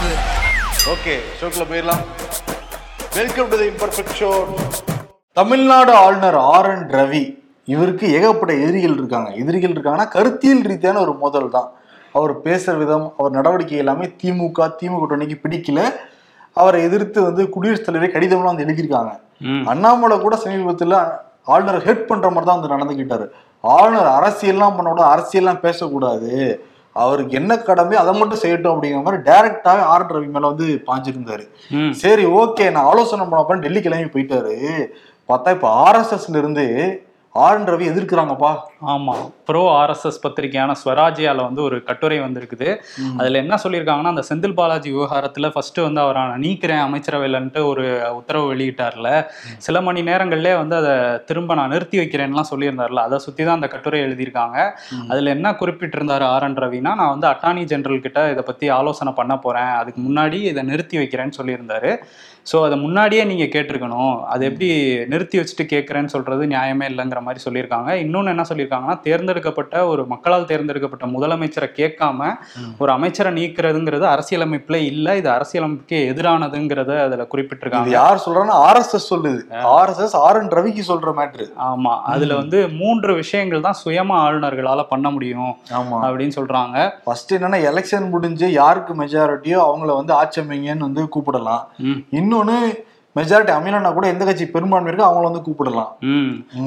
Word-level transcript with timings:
கூடாது 0.00 0.18
ஓகே 0.92 1.14
ஷோக்குள்ள 1.38 1.64
போயிடலாம். 1.70 2.02
Welcome 3.16 3.48
to 3.50 3.56
the 3.60 3.66
imperfect 3.72 4.14
show 4.20 4.30
Tamil Nadu 5.38 5.92
ஆளுநர் 6.04 6.38
ஆர் 6.52 6.68
என் 6.74 6.86
ரவி 6.96 7.24
இவருக்கு 7.72 8.06
ஏகப்பட்ட 8.18 8.52
எதிரிகள் 8.64 8.96
இருக்காங்க. 9.00 9.30
எதிரிகள் 9.42 9.74
இருக்காங்கன்னா 9.74 10.06
கருத்தியல் 10.14 10.64
ரீதியான 10.70 11.00
ஒரு 11.04 11.12
மோதல் 11.22 11.52
தான். 11.56 11.68
அவர் 12.18 12.32
பேசுற 12.46 12.74
விதம் 12.82 13.06
அவர் 13.18 13.36
நடவடிக்கை 13.38 13.76
எல்லாமே 13.82 14.06
திமுக 14.22 14.68
திமுக 14.80 15.00
கூட்டணிக்கு 15.02 15.36
பிடிக்கல. 15.44 15.80
அவரை 16.60 16.80
எதிர்த்து 16.88 17.18
வந்து 17.28 17.42
குடியரசுத் 17.56 17.88
தலைவரை 17.88 18.10
கடிதம்லாம் 18.14 18.52
வந்து 18.52 18.66
எழுதியிருக்காங்க. 18.66 19.12
அண்ணாமலை 19.72 20.16
கூட 20.24 20.36
சமீபத்தில் 20.46 20.96
ஆளுநர் 21.52 21.84
ஹெட் 21.86 22.08
பண்ற 22.08 22.26
மாதிரி 22.30 22.48
தான் 22.48 22.58
வந்து 22.60 22.74
நடந்துக்கிட்டாரு 22.74 23.28
ஆளுநர் 23.76 24.10
அரசியல்லாம் 24.18 24.74
பண்ணக்கூடாது 24.76 25.12
அரசியல்லாம் 25.14 25.62
பேசக்கூடாது. 25.66 26.32
அவருக்கு 26.92 27.34
என்ன 27.36 27.58
கடமை 27.58 27.96
அதை 27.96 28.12
மட்டும் 28.18 28.42
செய்யட்டும் 28.42 28.72
அப்படிங்கிற 28.72 29.02
மாதிரி 29.02 29.22
டைரக்டாவே 29.30 29.82
ஆர் 29.92 30.06
ரவி 30.14 30.28
மேல 30.34 30.48
வந்து 30.52 30.82
பாஞ்சிருந்தாரு. 30.86 31.44
சரி 32.02 32.24
ஓகே 32.24 32.70
நான் 32.70 32.88
ஆலோசனை 32.92 33.26
பண்ண 33.26 33.60
டெல்லி 33.66 33.80
கிளம்பி 33.80 34.12
போயிட்டாரு. 34.14 34.56
பார்த்தா 35.28 35.50
இப்ப 35.56 35.68
ஆர்எஸ்எஸ்ல 35.84 36.36
இருந்து 36.36 36.66
ஆர் 37.34 37.64
ரவி 37.72 37.86
எதிர்க்கிறாங்கப்பா. 37.92 38.52
ஆமா. 38.82 39.14
ப்ரோ 39.44 39.86
ஆர்எஸ்எஸ் 39.86 40.20
பத்திரிகையான 40.22 40.74
ஸ்வராஜ்யால 40.84 41.36
வந்து 41.36 41.62
ஒரு 41.62 41.82
கட்டுரை 41.82 42.20
வந்திருக்குது. 42.20 42.80
அதுல 43.18 43.38
என்ன 43.38 43.58
சொல்லியிருக்காங்கன்னா 43.64 44.04
அந்த 44.04 44.24
செந்தில் 44.28 44.54
பாலாஜி 44.54 44.92
விவகாரத்துல 44.92 45.50
ஃபர்ஸ்ட் 45.52 45.78
வந்து 45.78 46.00
அவரை 46.00 46.22
நான் 46.22 46.40
நீக்கிறேன் 46.40 46.82
அமைச்சரவையிலன்ட்டு 46.84 47.64
ஒரு 47.64 48.12
உத்தரவு 48.14 48.54
வெளியிட்டார்ல. 48.54 49.26
சில 49.58 49.80
மணி 49.80 50.02
நேரங்கள்லே 50.02 50.56
வந்து 50.56 50.76
அதை 50.76 51.24
திரும்ப 51.24 51.54
நான் 51.54 51.68
நிறுத்தி 51.68 51.98
வைக்கிறேன்லாம் 51.98 52.50
சொல்லியிருந்தார்ல. 52.50 52.94
அதை 52.94 53.18
சுத்தி 53.18 53.44
தான் 53.44 53.54
அந்த 53.54 53.66
கட்டுரை 53.66 54.00
எழுதியிருக்காங்க. 54.00 54.72
அதுல 55.08 55.30
என்ன 55.30 55.50
குறிப்பிட்டிருந்தாரு 55.50 56.20
ஆர். 56.20 56.42
என். 56.42 56.56
ரவினா 56.56 56.94
நான் 56.94 57.18
வந்து 57.18 57.26
அட்டார்னி 57.26 57.64
ஜெனரல் 57.64 58.00
கிட்ட 58.00 58.30
இதை 58.30 58.42
பத்தி 58.42 58.68
ஆலோசனை 58.68 59.12
பண்ண 59.12 59.38
போறேன். 59.38 59.64
அதுக்கு 59.64 60.00
முன்னாடி 60.00 60.32
இதை 60.32 60.62
நிறுத்தி 60.62 60.98
வைக்கிறேன்னு 60.98 61.32
சொல்லியிருந்தாரு. 61.38 61.98
ஸோ 62.52 62.64
அதை 62.64 62.78
முன்னாடியே 62.78 63.24
நீங்க 63.24 63.44
கேட்டிருக்கணும். 63.44 64.24
அது 64.24 64.44
எப்படி 64.44 64.68
நிறுத்தி 65.06 65.38
வச்சுட்டு 65.38 65.64
கேட்குறேன்னு 65.64 66.04
சொல்றது 66.04 66.46
நியாயமே 66.46 66.86
இல்லைங்கிற 66.88 67.20
மாதிரி 67.20 67.44
சொல்லியிருக்காங்க. 67.44 67.92
இன்னொன்று 67.92 68.30
என்ன 68.30 68.44
சொல்லியிருக்காங்கன்னா 68.70 68.96
தேர்ந்தெடுக்கப்பட்ட 69.06 69.74
ஒரு 69.92 70.02
மக்களால் 70.12 70.48
தேர்ந்தெடுக்கப்பட்ட 70.50 71.06
முதலமைச்சரை 71.14 71.68
கேட்காம 71.80 72.30
ஒரு 72.82 72.90
அமைச்சரை 72.96 73.30
நீக்கிறதுங்கிறது 73.38 74.06
அரசியலமைப்புல 74.14 74.78
இல்லை 74.90 75.14
இது 75.20 75.28
அரசியலமைப்புக்கு 75.36 75.98
எதிரானதுங்கிறத 76.12 76.90
அதுல 77.06 77.26
குறிப்பிட்டிருக்காங்க. 77.32 77.94
யார் 78.00 78.22
சொல்றான்னா 78.26 78.56
ஆர்எஸ்எஸ் 78.68 79.10
சொல்லுது. 79.12 79.42
ஆர்எஸ்எஸ் 79.78 80.16
ஆர் 80.24 80.40
என் 80.42 80.52
ரவிக்கு 80.58 80.84
சொல்ற 80.90 81.14
மேட்ரு 81.20 81.46
ஆமா 81.68 81.94
அதுல 82.14 82.38
வந்து 82.42 82.60
மூன்று 82.80 83.10
விஷயங்கள் 83.22 83.66
தான் 83.68 83.80
சுயமா 83.84 84.16
ஆளுநர்களால 84.26 84.84
பண்ண 84.92 85.06
முடியும் 85.16 85.52
அப்படின்னு 86.02 86.36
சொல்றாங்க. 86.38 86.76
ஃபர்ஸ்ட் 87.06 87.34
என்னன்னா 87.38 87.60
எலெக்ஷன் 87.72 88.06
முடிஞ்சு 88.14 88.46
யாருக்கு 88.60 88.92
மெஜாரிட்டியோ 89.02 89.58
அவங்கள 89.68 89.90
வந்து 90.00 90.14
ஆட்சமைங்கன்னு 90.20 90.88
வந்து 90.88 91.02
கூப்பிடலாம். 91.16 91.64
இன்னொன்னு 92.20 92.56
மெஜாரிட்டி 93.18 93.52
அமையலன்னா 93.54 93.90
கூட 93.94 94.06
எந்த 94.12 94.24
கட்சி 94.26 94.44
பெரும்பான்மை 94.54 94.88
இருக்கோ 94.90 95.06
அவங்கள 95.06 95.28
வந்து 95.28 95.42
கூப்பிடலாம். 95.46 95.90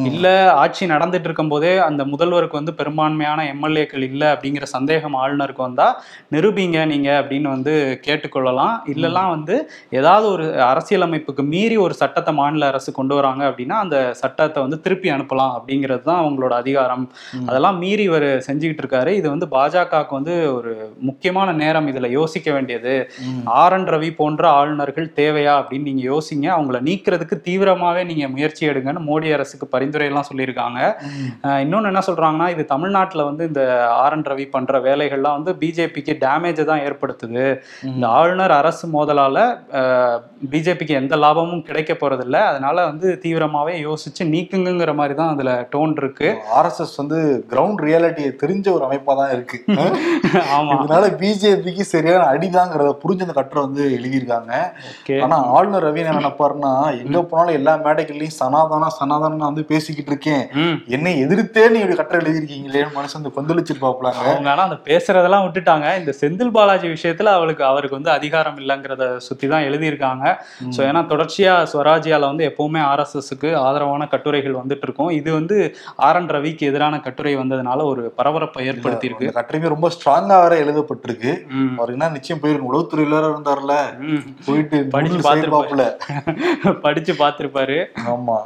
இல்ல 0.10 0.26
ஆட்சி 0.62 0.84
நடந்துட்டு 0.94 1.28
இருக்கும் 1.30 1.52
போதே 1.54 1.72
அந்த 1.86 2.02
முதல்வருக்கு 2.14 2.60
வந்து 2.60 2.74
பெரும்பான்மையான 2.80 3.46
எம்எல்ஏக்கள் 3.54 4.06
இல்ல 4.10 4.24
அப்படிங்கிற 4.34 4.68
சந்தேகம் 4.74 5.16
ஆளுநருக்கு 5.22 5.64
வந்தா 5.66 5.88
நிரூபிங்க 6.36 6.80
நீங்க 6.92 7.10
அப்படின்னு 7.20 7.50
வந்து 7.56 7.74
கேட்டுக்கொள்ளலாம். 8.08 8.76
இல்லலாம் 8.94 9.30
வந்து 9.36 9.56
ஏதாவது 10.00 10.28
ஒரு 10.34 10.48
அரசியலமைப்புக்கு 10.72 11.46
மீறி 11.54 11.78
ஒரு 11.86 11.96
சட்டத்தை 12.02 12.34
மாநில 12.42 12.68
அரசு 12.74 12.92
கொண்டு 13.00 13.16
வராங்க 13.20 13.44
அப்படின்னா 13.52 13.78
அந்த 13.86 13.98
சட்டத்தை 14.24 14.60
வந்து 14.66 14.80
திருப்பி 14.88 15.14
அனுப்பலாம் 15.16 15.56
அப்படிங்கிறது 15.60 16.06
தான் 16.10 16.22
அவங்களோட 16.24 16.54
அதிகாரம். 16.64 17.08
அதெல்லாம் 17.48 17.80
மீறி 17.86 18.06
இவர் 18.10 18.28
செஞ்சுக்கிட்டு 18.50 18.86
இருக்காரு. 18.86 19.14
இது 19.22 19.28
வந்து 19.34 19.50
பாஜகவுக்கு 19.56 20.20
வந்து 20.20 20.36
ஒரு 20.58 20.74
முக்கியமான 21.12 21.50
நேரம் 21.64 21.90
இதுல 21.94 22.12
யோசிக்க 22.20 22.50
வேண்டியது. 22.58 22.96
ஆர் 23.62 23.78
என் 23.80 23.90
ரவி 23.96 24.12
போன்ற 24.22 24.44
ஆளுநர்கள் 24.60 25.10
தேவையா 25.22 25.56
அப்படின்னு 25.62 25.90
நீங்க 25.92 26.06
யோசிங்க 26.34 26.50
அவங்கள 26.56 26.78
நீக்கிறதுக்கு 26.88 27.36
தீவிரமாவே 27.48 28.02
நீங்க 28.10 28.26
முயற்சி 28.34 28.64
எடுங்கன்னு 28.72 29.02
மோடி 29.10 29.28
அரசுக்கு 29.38 29.66
பரிந்துரை 29.74 30.06
எல்லாம் 30.12 30.28
சொல்லியிருக்காங்க 30.30 30.80
இன்னொன்னு 31.64 31.90
என்ன 31.92 32.02
சொல்றாங்கன்னா 32.08 32.48
இது 32.54 32.64
தமிழ்நாட்டுல 32.74 33.24
வந்து 33.30 33.44
இந்த 33.50 33.64
ஆர் 34.04 34.16
என் 34.16 34.28
ரவி 34.32 34.46
பண்ற 34.56 34.80
வேலைகள்லாம் 34.88 35.38
வந்து 35.38 35.52
பிஜேபிக்கு 35.62 36.14
டேமேஜை 36.24 36.66
தான் 36.72 36.84
ஏற்படுத்துது. 36.88 37.46
இந்த 37.92 38.06
ஆளுநர் 38.20 38.54
அரசு 38.60 38.86
மோதலால 38.96 39.38
பிஜேபிக்கு 40.54 40.94
எந்த 41.02 41.16
லாபமும் 41.24 41.66
கிடைக்க 41.70 41.94
போறதில்ல. 41.94 42.38
அதனால 42.52 42.78
வந்து 42.92 43.08
தீவிரமாவே 43.24 43.76
யோசிச்சு 43.88 44.24
நீக்குங்கிற 44.34 44.94
மாதிரி 45.00 45.16
தான் 45.22 45.34
அதுல 45.36 45.52
டோன் 45.74 45.96
இருக்கு. 46.02 46.30
ஆர்எஸ்எஸ் 46.60 46.96
வந்து 47.02 47.20
கிரவுண்ட் 47.54 47.84
ரியாலிட்டியை 47.88 48.32
தெரிஞ்ச 48.44 48.68
ஒரு 48.78 48.86
அமைப்பா 48.90 49.16
தான் 49.22 49.34
இருக்கு. 49.36 49.58
ஆமா. 50.58 50.74
இதனால 50.84 51.08
பிஜேபிக்கு 51.22 51.86
சரியான 51.94 52.28
அடிதாங்கிறத 52.34 52.94
புரிஞ்சு 53.04 53.26
அந்த 53.28 53.38
கட்டுரை 53.40 53.62
வந்து 53.68 53.84
எழுதியிருக்காங்க. 53.98 54.52
ஓகே. 54.94 55.16
ஆனா 55.26 55.38
ஆளுநர் 55.56 55.86
ரவி 55.88 56.02
என்ன 56.04 56.23
நினைப்பாருன்னா 56.24 56.72
எங்க 57.02 57.20
போனாலும் 57.30 57.58
எல்லா 57.60 57.74
மேடைகள்லயும் 57.86 58.38
சனாதானா 58.40 58.88
சனாதானா 58.98 59.36
நான் 59.36 59.52
வந்து 59.52 59.66
பேசிக்கிட்டு 59.72 60.12
இருக்கேன். 60.14 60.44
என்னை 60.96 61.14
எதிர்த்தே 61.26 61.66
நீங்க 61.68 61.86
இப்படி 61.86 62.00
கட்டுரை 62.00 62.20
எழுதியிருக்கீங்களேன்னு 62.24 62.96
மனுஷன் 62.98 63.20
வந்து 63.20 63.36
கொந்தளிச்சிருப்பாப்லாங்க 63.38 64.22
அவங்க 64.28 64.52
ஆனா 64.54 64.66
அந்த 64.68 64.80
பேசுறதெல்லாம் 64.88 65.46
விட்டுட்டாங்க. 65.46 65.88
இந்த 66.02 66.14
செந்தில் 66.22 66.54
பாலாஜி 66.58 66.88
விஷயத்துல 66.96 67.34
அவளுக்கு 67.38 67.64
அவருக்கு 67.70 68.00
வந்து 68.00 68.14
அதிகாரம் 68.18 68.60
இல்லைங்கிறத 68.62 69.06
சுத்தி 69.28 69.48
தான் 69.48 69.68
எழுதியிருக்காங்க. 69.70 70.26
ஸோ 70.76 70.82
ஏன்னா 70.90 71.04
தொடர்ச்சியா 71.12 71.56
ஸ்வராஜ்யால 71.72 72.30
வந்து 72.32 72.48
எப்பவுமே 72.50 72.82
ஆர்எஸ்எஸ்க்கு 72.92 73.52
ஆதரவான 73.66 74.08
கட்டுரைகள் 74.14 74.60
வந்துட்டு 74.62 74.88
இருக்கும் 74.88 75.12
இது 75.20 75.30
வந்து 75.40 75.58
ஆர் 76.08 76.20
என் 76.20 76.32
ரவிக்கு 76.36 76.70
எதிரான 76.72 77.00
கட்டுரை 77.00 77.36
வந்ததுனால 77.36 77.86
ஒரு 77.92 78.04
பரபரப்பை 78.18 78.62
ஏற்படுத்தியிருக்கு. 78.72 79.28
இந்த 79.28 79.38
கட்டுரையுமே 79.38 79.74
ரொம்ப 79.74 79.88
ஸ்ட்ராங்கா 79.96 80.38
வேற 80.44 80.54
எழுதப்பட்டிருக்கு. 80.64 81.32
ம். 81.58 81.72
அவருக்கு 81.78 81.98
என்ன 82.00 82.12
நிச்சயம் 82.18 82.42
போயிருக்கும் 82.42 82.72
உளவுத்துறையில 82.72 83.22
இருந்தார்ல. 83.26 83.74
போயிட்டு 84.48 84.78
படிச்சு 84.94 85.20
செயல்பாப்புல 85.28 85.84
படிச்சு 86.84 87.14
பார்த்திருப்பாரு. 87.14 87.78
ஆமா. 88.14 88.38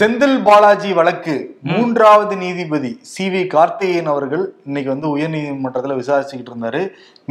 செந்தில் 0.00 0.36
பாலாஜி 0.48 0.90
வழக்கு. 0.98 1.34
மூன்றாவது 1.70 2.36
நீதிபதி 2.36 2.92
சி 3.12 3.26
வி 3.34 3.42
கார்த்திகேயன் 3.54 4.10
அவர்கள் 4.14 4.44
இன்னைக்கு 4.68 4.90
வந்து 4.94 5.08
உயர்நீதிமன்றத்துல 5.14 5.96
விசாரிச்சுக்கிட்டு 6.02 6.52
இருந்தாரு. 6.54 6.82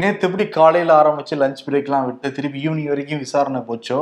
நேத்து 0.02 0.28
எப்படி 0.28 0.48
காலையில 0.60 0.98
ஆரம்பிச்சு 1.02 1.38
லஞ்ச் 1.44 1.64
பிரேக்லாம் 1.68 2.08
விட்டு 2.10 2.32
திருப்பி 2.32 2.66
ஈவினிங் 2.68 2.92
வரைக்கும் 2.94 3.24
விசாரணை 3.28 3.62
போச்சோ 3.70 4.00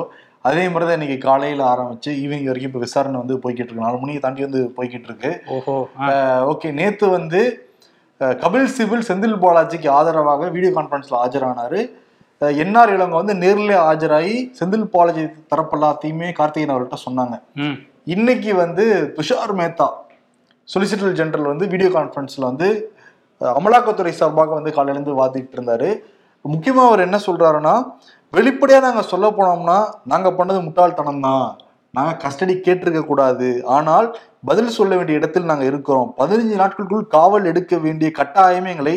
அதே 0.50 0.66
மாதிரி 0.72 0.86
தான் 0.88 0.98
இன்னைக்கு 1.00 1.20
காலையில 1.28 1.62
ஆரம்பிச்சு 1.74 2.10
ஈவினிங் 2.24 2.50
வரைக்கும் 2.50 2.72
இப்போ 2.72 2.82
விசாரணை 2.88 3.18
வந்து 3.22 3.36
போய்கிட்டு 3.44 3.72
இருக்கு. 3.72 3.86
நாலு 3.86 3.98
மணியை 3.98 4.20
தாண்டி 4.26 4.42
வந்து 4.48 4.62
போய்கிட்டு 4.78 5.10
இருக்கு. 5.10 5.32
ஓஹோ. 5.56 5.76
ஓகே 6.52 6.70
நேத்து 6.82 7.06
வந்து 7.10 7.42
கபில் 8.44 8.70
சிபில் 8.78 9.08
செந்தில் 9.08 9.40
பாலாஜிக்கு 9.42 9.90
ஆதரவாக 9.98 10.50
வீடியோ 10.54 10.72
கான்ஃபரன்ஸ்ல 10.76 11.18
ஆஜரானாரு. 11.24 11.82
என்ஆர் 12.64 12.92
இளங்க 12.96 13.16
வந்து 13.20 13.34
நேர்ல 13.44 13.76
ஆஜராகி 13.90 14.36
செந்தில் 14.58 14.90
பாலாஜி 14.96 15.24
தரப்பெல்லாத்தையுமே 15.52 16.28
கார்த்திகேயன் 16.40 16.74
அவர்கிட்ட 16.74 16.98
சொன்னாங்க. 17.06 17.36
இன்னைக்கு 18.16 18.52
வந்து 18.64 18.84
துஷார் 19.16 19.54
மேத்தா 19.60 19.88
சொலிசிட்டர் 20.74 21.18
ஜெனரல் 21.20 21.52
வந்து 21.52 21.68
வீடியோ 21.74 21.90
கான்ஃபரன்ஸ்ல 21.96 22.46
வந்து 22.52 22.68
அமலாக்கத்துறை 23.42 24.14
சார்பாக 24.20 24.54
வந்து 24.60 24.72
காலையில 24.76 24.98
இருந்து 24.98 25.18
வாதிட்டு 25.22 25.56
இருந்தாரு. 25.58 25.90
முக்கியமா 26.46 26.84
அவர் 26.90 27.06
என்ன 27.08 27.18
சொல்றாருன்னா 27.28 27.76
வெளிப்படையா 28.34 28.80
நாங்க 28.88 29.04
சொல்ல 29.12 29.28
போனோம்னா 29.38 29.80
நாங்க 30.12 30.30
பண்ணது 30.40 30.60
முட்டாள்தனம் 30.68 31.24
தான் 31.28 31.46
நாங்க 31.94 32.14
கஸ்டடி 32.24 32.56
கேட்டிருக்க 32.66 33.02
கூடாது. 33.12 33.50
ஆனால் 33.76 34.08
பதில் 34.50 34.76
சொல்ல 34.80 34.92
வேண்டிய 34.98 35.20
இடத்தில் 35.20 35.50
நாங்க 35.52 35.66
இருக்கிறோம். 35.72 36.10
பதினஞ்சு 36.20 36.56
நாட்களுக்குள் 36.62 37.06
காவல் 37.16 37.50
எடுக்க 37.52 37.76
வேண்டிய 37.86 38.10
கட்டாயமே 38.20 38.72
எங்களை 38.76 38.96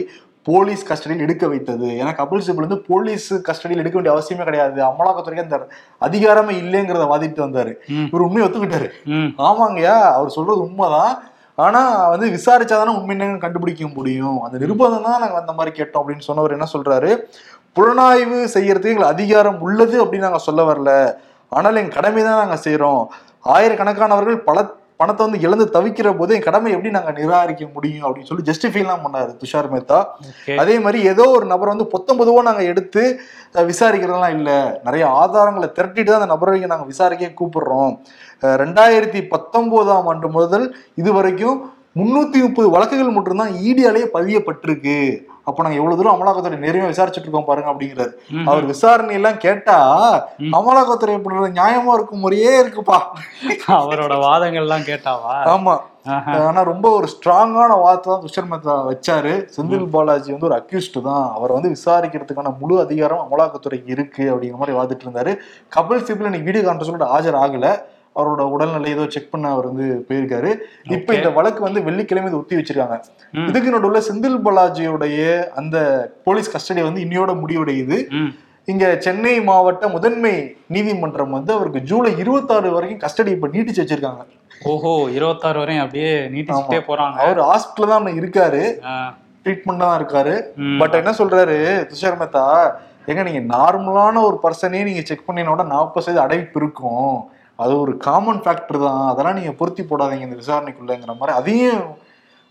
போலீஸ் 0.51 0.87
கஸ்டடியில் 0.91 1.25
எடுக்க 1.27 1.45
வைத்தது. 1.53 1.89
ஏன்னா 2.01 2.13
கபில் 2.21 2.47
சிபில் 2.47 2.67
வந்து 2.67 2.81
போலீஸ் 2.91 3.29
கஸ்டடியில் 3.49 3.83
எடுக்க 3.83 3.97
வேண்டிய 3.99 4.15
அவசியமே 4.15 4.47
கிடையாது. 4.49 4.79
அமலாக்கத்துறைக்கு 4.91 5.47
அந்த 5.47 5.59
அதிகாரமே 6.07 6.55
இல்லைங்கிறத 6.63 7.07
வாதிட்டு 7.13 7.47
வந்தாரு. 7.47 7.75
இவர் 8.11 8.27
உண்மையை 8.29 8.47
ஒத்துக்கிட்டாரு. 8.47 8.89
ஆமாங்கய்யா 9.49 9.97
அவர் 10.17 10.35
சொல்றது 10.37 10.61
உண்மைதான். 10.69 11.15
ஆனா 11.65 11.81
வந்து 12.13 12.27
விசாரிச்சாதானே 12.35 12.93
உண்மை 12.99 13.15
என்னன்னு 13.17 13.45
கண்டுபிடிக்க 13.45 13.89
முடியும். 13.97 14.39
அந்த 14.45 14.57
நிர்பந்தம் 14.63 15.07
தான் 15.09 15.23
நாங்க 15.23 15.39
அந்த 15.41 15.53
மாதிரி 15.59 15.73
கேட்டோம் 15.79 16.03
அப்படின்னு 16.03 16.29
சொன்னவர் 16.29 16.55
என்ன 16.57 16.67
சொல்றாரு? 16.75 17.11
புலனாய்வு 17.77 18.39
செய்யறதுக்கு 18.55 18.93
எங்களுக்கு 18.93 19.15
அதிகாரம் 19.17 19.59
உள்ளது 19.67 19.97
அப்படின்னு 20.05 20.29
நாங்க 20.29 20.43
சொல்ல 20.47 20.63
வரல. 20.71 20.93
ஆனால் 21.59 21.81
எங்க 21.83 21.95
கடமை 21.99 22.23
தான் 22.29 22.41
நாங்க 22.43 22.59
செய்றோம். 22.67 23.03
ஆயிரக்கணக்கானவர்கள் 23.57 24.39
பல 24.49 24.59
பணத்தை 25.01 25.23
வந்து 25.27 25.43
இழந்து 25.47 25.67
தவிக்கிற 25.77 26.09
போது 26.19 26.35
என் 26.37 26.47
கடமை 26.47 26.71
எப்படி 26.77 26.91
நாங்க 26.97 27.13
நிராகரிக்க 27.19 27.67
முடியும் 27.77 28.07
அப்படின்னு 28.07 28.31
சொல்லி 28.31 28.47
ஜஸ்டிஃபைலாம் 28.51 29.05
பண்ணாரு 29.05 29.33
துஷார் 29.43 29.71
மேத்தா. 29.75 29.99
அதே 30.63 30.77
மாதிரி 30.85 31.01
ஏதோ 31.13 31.27
ஒரு 31.37 31.47
நபரை 31.53 31.71
வந்து 31.75 31.91
பொத்தம்பதுவோ 31.95 32.43
நாங்க 32.49 32.65
எடுத்து 32.73 33.03
விசாரிக்கிறதெல்லாம் 33.71 34.37
இல்ல. 34.39 34.51
நிறைய 34.87 35.05
ஆதாரங்களை 35.23 35.69
திரட்டிட்டு 35.79 36.11
தான் 36.11 36.21
அந்த 36.23 36.33
நபரை 36.35 36.59
நாங்க 36.73 36.87
விசாரிக்க 36.93 37.33
கூப்பிடுறோம். 37.41 37.93
ரெண்டாயிரத்தி 38.63 39.21
பத்தொன்பதாம் 39.35 40.09
ஆண்டு 40.13 40.29
முதல் 40.39 40.67
இது 41.03 41.11
வரைக்கும் 41.19 41.59
முன்னூத்தி 41.99 42.39
முப்பது 42.43 42.69
வழக்குகள் 42.75 43.17
மட்டும்தான் 43.17 43.55
ஈடியாலேயே 43.69 44.07
பதியப்பட்டிருக்கு. 44.17 44.99
அப்ப 45.49 45.63
நாங்க 45.65 45.79
எவ்வளவு 45.79 45.99
தூரம் 45.99 46.15
அமலாக்கத்துறை 46.17 46.57
நேர்மையா 46.65 46.91
விசாரிச்சுட்டு 46.91 47.27
இருக்கோம் 47.27 47.49
பாருங்க 47.49 47.71
அப்படிங்கிறாரு. 47.73 48.13
அவர் 48.51 48.65
விசாரணை 48.73 49.15
எல்லாம் 49.19 49.39
கேட்டா. 49.45 49.79
அமலாக்கத்துறை 50.59 51.17
பண்றது 51.25 51.49
நியாயமா 51.61 51.95
இருக்கும் 51.97 52.23
முறையே 52.25 52.53
இருக்குப்பா. 52.63 52.99
அவரோட 53.81 54.17
வாதங்கள்லாம் 54.27 54.89
கேட்டாவா? 54.91 55.35
ஆமா. 55.55 55.75
ஆனா 56.49 56.61
ரொம்ப 56.73 56.87
ஒரு 56.99 57.07
ஸ்ட்ராங்கான 57.15 57.73
வார்த்தை 57.85 58.09
தான் 58.13 58.25
துஷர் 58.27 58.51
மேத்தா 58.53 58.75
வச்சாரு. 58.91 59.33
செந்தில் 59.57 59.93
பாலாஜி 59.95 60.31
வந்து 60.35 60.49
ஒரு 60.51 60.59
அக்யூஸ்ட் 60.61 60.99
தான். 61.11 61.27
அவரை 61.37 61.53
வந்து 61.59 61.75
விசாரிக்கிறதுக்கான 61.77 62.53
முழு 62.61 62.77
அதிகாரம் 62.87 63.25
அமலாக்கத்துறைக்கு 63.27 63.95
இருக்கு 63.97 64.25
அப்படிங்கிற 64.33 64.61
மாதிரி 64.63 64.79
வாதிட்டு 64.81 65.07
இருந்தாரு 65.07 65.35
கபில் 65.77 66.07
சிபில் 66.09 66.31
இன்னைக்கு 66.31 66.51
வீடியோ 66.51 66.65
கான்ஃபரன்ஸ் 66.69 67.17
ஆஜர் 67.19 67.41
ஆகல 67.45 67.69
அவரோட 68.17 68.43
உடல்நிலை 68.55 68.91
ஏதோ 68.95 69.05
செக் 69.15 69.33
பண்ண 69.33 69.47
அவர் 69.55 69.69
வந்து 69.71 69.87
போயிருக்காரு 70.09 70.51
இப்ப. 70.95 71.11
இந்த 71.19 71.31
வழக்கு 71.37 71.61
வந்து 71.67 71.81
வெள்ளிக்கிழமை 71.89 72.31
ஒத்தி 72.39 72.59
வச்சிருக்காங்க. 72.59 72.97
இதுக்கு 73.51 73.75
நடுவுல 73.75 74.01
செந்தில் 74.09 74.39
பாலாஜியோடைய 74.47 75.19
அந்த 75.61 75.77
போலீஸ் 76.27 76.53
கஸ்டடி 76.55 76.83
வந்து 76.89 77.05
இன்னையோட 77.07 77.33
முடிவடையுது. 77.43 77.99
இங்க 78.69 78.87
சென்னை 79.05 79.35
மாவட்ட 79.47 79.85
முதன்மை 79.95 80.35
நீதிமன்றம் 80.75 81.37
வந்து 81.37 81.53
அவருக்கு 81.57 81.81
ஜூலை 81.91 82.13
இருபத்தாறு 82.23 82.69
வரைக்கும் 82.77 83.03
கஸ்டடி 83.05 83.31
இப்ப 83.37 83.49
நீட்டிச்சு 83.55 83.83
வச்சிருக்காங்க 83.83 84.23
ஓஹோ 84.71 84.93
இருபத்தாறு 85.17 85.59
வரையும் 85.63 85.85
அப்படியே 85.85 86.13
நீட்டிச்சுட்டே 86.35 86.81
போறாங்க 86.89 87.17
அவர் 87.25 87.41
ஹாஸ்பிட்டல் 87.51 87.93
தான் 87.95 88.19
இருக்காரு. 88.21 88.63
ட்ரீட்மெண்ட் 89.45 89.85
தான் 89.85 89.99
இருக்காரு. 90.01 90.35
பட் 90.81 90.97
என்ன 91.01 91.13
சொல்றாரு 91.21 91.57
துஷார் 91.91 92.21
மேத்தா 92.23 92.45
ஏங்க 93.09 93.23
நீங்க 93.29 93.43
நார்மலான 93.55 94.23
ஒரு 94.29 94.37
பர்சனே 94.43 94.81
நீங்க 94.89 95.03
செக் 95.09 95.29
பண்ணினோட 95.29 95.63
நாற்பது 95.73 96.05
சதவீத 96.07 96.25
அடைப்பு 96.25 96.59
இருக்கும் 96.63 97.15
அது 97.61 97.73
ஒரு 97.81 97.93
காமன் 97.99 98.43
ஃபேக்டர் 98.45 98.85
தான். 98.85 99.01
அதெல்லாம் 99.11 99.39
நீங்க 99.39 99.53
பொருத்தி 99.53 99.83
போடாதீங்க 99.83 100.27
இந்த 100.29 100.39
விசாரணைக்குள்ளங்கிற 100.43 101.15
மாதிரி 101.19 101.39
அதையும் 101.39 101.83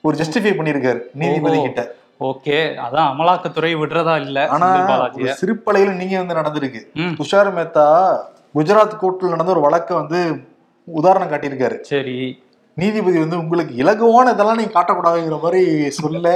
ஒரு 0.03 0.17
ஜஸ்டிஃபை 0.17 0.51
பண்ணியிருக்காரு 0.57 0.99
நீதிபதி. 1.21 1.57
கிட்ட. 1.61 1.81
ஓகே. 2.21 2.57
அதான் 2.85 3.09
அமலாக்கத்துறை 3.11 3.71
விடுறதா 3.81 4.15
இல்ல 4.25 4.39
ஆனா 4.47 4.67
சிறுப்பலையில 5.41 5.93
நீங்க 6.01 6.15
வந்து 6.21 6.39
நடந்திருக்கு. 6.39 6.81
துஷார் 7.19 7.51
மேத்தா 7.57 7.85
குஜராத் 8.55 8.99
கோர்ட்ல 9.01 9.33
நடந்த 9.33 9.51
ஒரு 9.51 9.65
வழக்கை 9.67 9.95
வந்து 9.97 10.19
உதாரணம் 10.87 11.31
காட்டியிருக்காரு. 11.31 11.77
சரி. 11.91 12.17
நீதிபதி 12.79 13.17
வந்து 13.19 13.37
உங்களுக்கு 13.37 13.73
இலகுவான 13.81 14.33
இதெல்லாம் 14.33 14.59
நீங்க 14.59 14.73
காட்டக்கூடாதுங்கிற 14.75 15.37
மாதிரி 15.41 15.61
சொல்ல 15.97 16.27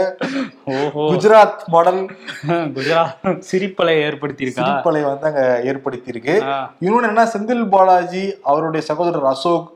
குஜராத் 1.06 1.64
மாடல் 1.74 2.00
குஜராத் 2.76 3.14
சிரிப்பலை 3.48 3.96
ஏற்படுத்தியிருக்கா? 4.06 4.60
சிரிப்பலை 4.60 5.02
வந்து 5.08 5.28
அங்க 5.30 5.42
ஏற்படுத்தியிருக்கு. 5.70 6.36
இன்னொன்னு 6.82 7.10
என்ன 7.12 7.26
செந்தில் 7.34 7.66
பாலாஜி 7.74 8.24
அவருடைய 8.46 8.84
சகோதரர் 8.90 9.30
அசோக் 9.32 9.70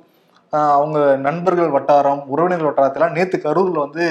அவங்க 0.74 0.98
நண்பர்கள் 1.25 1.74
வட்டாரம் 1.74 2.22
உறவினர்கள் 2.34 2.70
வட்டாரத்துல 2.70 3.10
நேத்து 3.16 3.38
கரூர்ல 3.40 3.80
வந்து 3.86 4.06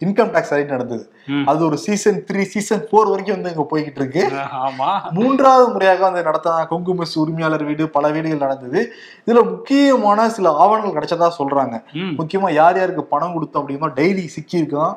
இன்கம் 0.00 0.32
டாக்ஸ் 0.32 0.52
ரைட் 0.52 0.72
நடந்தது. 0.72 1.04
அது 1.48 1.60
ஒரு 1.66 1.76
சீசன் 1.82 2.18
த்ரீ 2.26 2.42
சீசன் 2.50 2.82
ஃபோர் 2.86 3.10
வரைக்கும் 3.10 3.36
வந்து 3.36 3.52
இங்க 3.52 3.64
போய்கிட்டு 3.70 4.00
இருக்கு 4.00 4.22
ஆமா 4.62 4.88
மூன்றாவது 5.16 5.66
முறையாக 5.74 6.02
வந்து 6.06 6.26
நடத்தின 6.26 6.66
கொங்கு 6.70 6.94
மெஸ் 6.98 7.14
உரிமையாளர் 7.22 7.64
வீடு 7.68 7.86
பல 7.94 8.10
வீடுகள் 8.14 8.44
நடந்தது 8.44 8.80
இதுல 9.22 9.42
முக்கியமான 9.50 10.04
சில 10.36 10.52
ஆவணங்கள் 10.60 10.96
கிடைச்சதா 10.96 11.28
சொல்றாங்க. 11.38 11.76
முக்கியமா 12.18 12.50
யார் 12.56 12.78
யாருக்கு 12.78 13.04
பணம் 13.12 13.34
கொடுத்தோம் 13.36 13.62
அப்படின்னா 13.62 13.90
டெய்லி 13.98 14.24
சிக்கி 14.34 14.56
இருக்கான் 14.60 14.94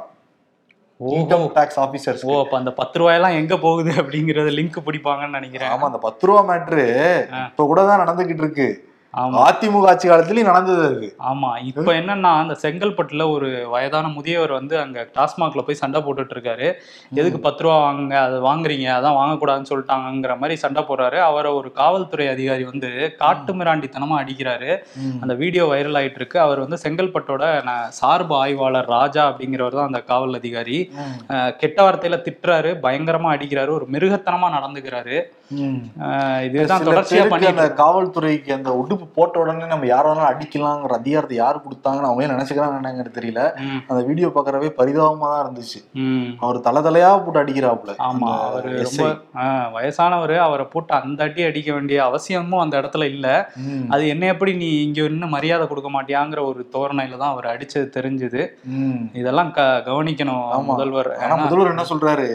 ஓஹோ. 0.99 1.11
இன்கம் 1.15 1.47
டாக்ஸ் 1.55 1.79
ஆபீசர்ஸ் 1.81 2.23
ஓ 2.25 2.35
அப்ப 2.39 2.55
அந்த 2.57 2.71
பத்து 2.77 2.99
ரூபாயெல்லாம் 2.99 3.37
எங்க 3.37 3.55
போகுது 3.61 3.91
அப்படிங்கறத 4.01 4.51
லிங்க் 4.55 4.79
பிடிப்பாங்கன்னு 4.87 5.37
நினைக்கிறேன் 5.37 5.71
ஆமா 5.73 5.87
அந்த 5.89 6.01
பத்து 6.05 6.27
ரூபா 6.27 6.41
மேட்ரு. 6.49 6.85
இப்ப 7.47 7.65
கூட 7.65 7.81
தான் 7.85 8.01
நடந்துகிட்டு 8.03 8.45
இருக்கு 8.45 8.67
அதிமுக 9.13 9.87
ஆட்சி 9.91 10.07
காலத்திலயும் 10.07 10.49
நடந்தது 10.49 10.81
அது. 10.87 11.07
ஆமா. 11.29 11.49
இப்ப 11.69 11.91
என்னன்னா 11.99 12.31
அந்த 12.41 12.55
செங்கல்பட்டுல 12.63 13.23
ஒரு 13.35 13.47
வயதான 13.73 14.09
முதியவர் 14.17 14.53
வந்து 14.57 14.75
அங்க 14.81 15.05
டாஸ்மாக்ல 15.15 15.61
போய் 15.67 15.79
சண்டை 15.81 15.99
போட்டுட்டு 16.05 16.35
இருக்காரு 16.35 16.67
எதுக்கு 17.19 17.39
பத்து 17.45 17.63
ரூபா 17.63 17.77
வாங்குங்க 17.85 18.15
அதை 18.25 18.37
வாங்குறீங்க 18.47 18.87
அதான் 18.97 19.17
வாங்கக்கூடாதுன்னு 19.19 19.71
சொல்லிட்டாங்கங்கிற 19.71 20.35
மாதிரி 20.41 20.57
சண்டை 20.63 20.83
போடுறாரு. 20.89 21.17
அவரை 21.29 21.51
ஒரு 21.59 21.71
காவல்துறை 21.79 22.27
அதிகாரி 22.35 22.65
வந்து 22.71 22.91
காட்டு 23.23 23.53
மிராண்டித்தனமா 23.59 24.17
அடிக்கிறாரு. 24.23 24.69
அந்த 25.23 25.33
வீடியோ 25.41 25.65
வைரல் 25.73 25.99
ஆயிட்டு 26.01 26.21
இருக்கு 26.21 26.39
அவர் 26.45 26.63
வந்து 26.65 26.79
செங்கல்பட்டோட 26.85 27.43
சார்பு 27.99 28.35
ஆய்வாளர் 28.43 28.91
ராஜா 28.97 29.25
அப்படிங்கிறவர் 29.31 29.79
தான் 29.79 29.91
அந்த 29.91 30.03
காவல் 30.11 30.39
அதிகாரி. 30.41 30.79
கெட்ட 31.63 31.79
வார்த்தையில 31.87 32.21
திட்டுறாரு 32.27 32.71
பயங்கரமா 32.85 33.31
அடிக்கிறாரு 33.35 33.73
ஒரு 33.79 33.87
மிருகத்தனமா 33.95 34.49
நடந்துக்கிறாரு. 34.57 35.17
இதுதான் 36.47 36.87
தொடர்ச்சியா 36.87 37.19
பேருக்கு 37.19 37.33
பண்ணிட்டு 37.33 37.55
அந்த 37.55 37.75
காவல்துறைக்கு 37.83 38.49
அந்த 39.01 39.01
உடுப்பு 39.01 39.17
போட்ட 39.17 39.35
உடனே 39.41 39.67
நம்ம 39.71 39.85
யார 39.87 40.03
வேணாலும் 40.07 40.29
அடிக்கலாங்கிற 40.29 40.93
அதிகாரத்தை 40.97 41.35
யார் 41.37 41.57
கொடுத்தாங்கன்னு 41.63 42.07
அவங்களே 42.09 42.31
நினைச்சுக்கிறாங்கன்னு 42.31 43.13
தெரியல 43.17 43.41
ம், 43.63 43.79
அந்த 43.89 43.99
வீடியோ 44.07 44.27
பாக்குறவே 44.35 44.69
பரிதாபமா 44.79 45.27
தான் 45.29 45.41
இருந்துச்சு. 45.43 45.79
அவர் 46.41 46.57
தலை 46.65 46.81
தலையா 46.85 47.09
போட்டு 47.17 47.41
அடிக்கிறாப்புல 47.41 47.93
ஆமா 48.07 48.29
அவரு. 48.47 48.71
ரொம்ப 48.81 49.05
வயசானவரு 49.75 50.35
அவரை 50.45 50.65
போட்டு 50.69 50.93
அந்த 50.99 51.19
அடி 51.27 51.43
அடிக்க 51.45 51.69
வேண்டிய 51.75 51.97
அவசியமும் 52.07 52.63
அந்த 52.63 52.75
இடத்துல 52.81 53.07
இல்ல. 53.13 53.27
அது 53.93 54.03
என்ன 54.13 54.27
எப்படி 54.33 54.51
நீ 54.59 54.69
இங்க 54.85 54.99
இன்னும் 55.09 55.35
மரியாதை 55.35 55.67
கொடுக்க 55.67 55.91
மாட்டியாங்கிற 55.91 56.41
ஒரு 56.49 56.61
தோரணையில 56.73 57.19
தான் 57.21 57.33
அவர் 57.33 57.51
அடிச்சது 57.53 57.87
தெரிஞ்சுது. 57.95 58.41
இதெல்லாம் 59.19 59.51
கவனிக்கணும். 59.87 60.45
முதல்வர் 60.69 61.11
ஆனா 61.19 61.35
முதல்வர் 61.41 61.71
என்ன 61.71 61.85
சொல்றாரு 61.89 62.27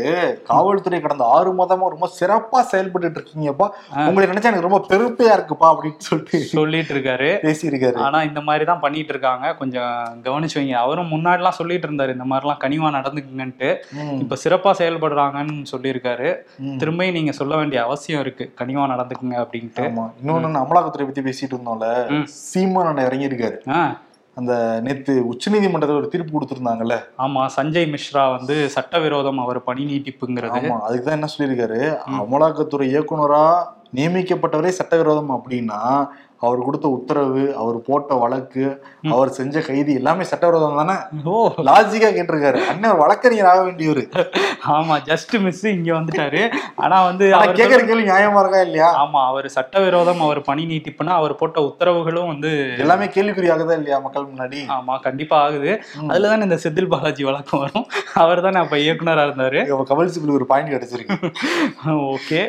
காவல்துறை 0.48 0.98
கடந்த 1.00 1.24
ஆறு 1.34 1.50
மாதமா 1.58 1.92
ரொம்ப 1.92 2.08
சிறப்பா 2.16 2.60
செயல்பட்டு 2.70 2.92
இருக்கீங்கப்பா 3.14 3.66
உங்களை 4.06 4.24
நினைச்சா 4.30 4.50
எனக்கு 4.50 4.68
ரொம்ப 4.68 4.80
பெருமையா 4.88 5.34
இருக்குப்பா 5.36 5.68
அப்படின்னு 5.72 6.06
சொல்லிட்டு 6.06 6.38
சொல்லிட்டு 6.54 6.94
இருக்காரு 6.94 7.28
பேசியிருக்காரு. 7.42 7.96
ஆனா 7.96 8.22
இந்த 8.22 8.40
மாதிரி 8.40 8.64
தான் 8.64 8.80
பண்ணிட்டு 8.80 9.08
இருக்காங்க 9.08 9.54
கொஞ்சம் 9.54 9.94
கவனிச்சு 10.22 10.58
வைங்க 10.60 10.72
அவரும் 10.72 11.10
முன்னாடிலாம் 11.10 11.58
சொல்லிட்டு 11.60 11.88
இருந்தாரு 11.88 12.12
இந்த 12.12 12.24
மாதிரிலாம் 12.24 12.62
கனிவா 12.64 12.90
நடந்துக்குங்கன்ட்டு. 12.98 13.70
இப்ப 14.18 14.36
சிறப்பா 14.44 14.70
செயல்படுறாங்கன்னு 14.78 15.66
சொல்லியிருக்காரு. 15.72 16.30
ம். 16.58 16.78
திரும்பியும் 16.78 17.12
நீங்க 17.12 17.32
சொல்ல 17.32 17.56
வேண்டிய 17.56 17.82
அவசியம் 17.82 18.20
இருக்கு. 18.20 18.54
கனிவா 18.60 18.86
நடந்துக்குங்க 18.94 19.36
அப்படின்ட்டு. 19.44 19.84
இன்னொன்னு 20.22 20.64
அமலாக்கத்துறை 20.64 21.04
பத்தி 21.04 21.20
பேசிட்டு 21.20 21.54
இருந்தோம்ல. 21.56 21.90
சீமான் 22.24 23.04
இறங்கியிருக்காரு. 23.06 23.58
அந்த 24.36 24.80
நேத்து 24.82 25.12
உச்சநீதிமன்றத்துல 25.32 25.96
ஒரு 25.96 26.08
தீர்ப்பு 26.08 26.32
கொடுத்திருந்தாங்கல்ல. 26.34 26.94
ஆமா 27.18 27.46
சஞ்சய் 27.56 27.86
மிஸ்ரா 27.92 28.30
வந்து 28.36 28.68
சட்டவிரோதம் 28.68 29.38
அவர் 29.38 29.62
பணி 29.62 29.84
நீட்டிப்புங்கிறது. 29.84 30.58
ஆமா 30.60 30.78
அதுக்கு 30.80 31.04
தான் 31.04 31.14
என்ன 31.14 31.28
சொல்லியிருக்காரு? 31.34 31.78
அமலாக்கத்துறை 32.22 32.86
இயக்குனரா 32.94 33.44
நியமிக்கப்பட்டவரே 33.96 34.72
சட்டவிரோதம் 34.80 35.34
அப்படின்னா 35.38 35.80
அவர் 36.44 36.64
கொடுத்த 36.64 36.86
உத்தரவு 36.94 37.42
அவர் 37.60 37.76
போட்ட 37.86 38.14
வழக்கு 38.22 38.64
அவர் 39.14 39.30
செஞ்ச 39.36 39.60
கைது 39.66 39.90
எல்லாமே 39.94 40.24
சட்டவிரோதம் 40.30 40.78
தானே? 40.80 40.96
ஓ. 41.32 41.34
லாஜிக்கா 41.68 42.08
கேட்டிருக்காரு. 42.16 42.58
அண்ணன் 42.70 42.98
வழக்கறிஞர் 43.02 43.48
ஆக 43.52 43.60
வேண்டியவர். 43.68 44.02
ஆமா 44.76 44.94
ஜஸ்ட் 45.08 45.34
மிஸ் 45.44 45.62
இங்க 45.72 45.90
வந்துட்டாரு. 45.98 46.42
ஆனா 46.76 46.96
வந்து 47.04 47.26
அவர் 47.36 47.58
கேக்குற 47.60 47.80
கேள்வி 47.90 48.04
நியாயமா 48.10 48.40
இருக்கா 48.42 48.60
இல்லையா? 48.60 48.88
ஆமா 49.02 49.20
அவர் 49.30 49.48
சட்டவிரோதம் 49.48 50.20
அவர் 50.26 50.40
பணி 50.42 50.64
நீட்டிப்புனா 50.72 51.14
அவர் 51.20 51.34
போட்ட 51.42 51.60
உத்தரவுகளும் 51.68 52.30
வந்து 52.32 52.50
எல்லாமே 52.84 53.08
கேள்விக்குறியாகுதா 53.16 53.78
இல்லையா 53.80 53.98
மக்கள் 53.98 54.28
முன்னாடி? 54.32 54.60
ஆமா 54.76 54.96
கண்டிப்பா 55.06 55.38
ஆகுது. 55.46 55.72
அதுலதான் 56.10 56.46
இந்த 56.48 56.58
செந்தில் 56.66 56.92
பாலாஜி 56.94 57.24
வழக்கம் 57.30 57.64
வரும். 57.64 57.88
அவர் 58.24 58.44
தானே 58.48 58.60
அப்ப 58.64 58.76
இயக்குனரா 58.76 59.26
இருந்தாரு. 59.28 59.62
கமல் 59.92 60.12
சிபிலுக்கு 60.16 60.40
ஒரு 60.42 60.50
பாயிண்ட் 60.52 60.74
கிடைச்சிருக்கு. 60.74 61.18
ஓகே. 62.14 62.42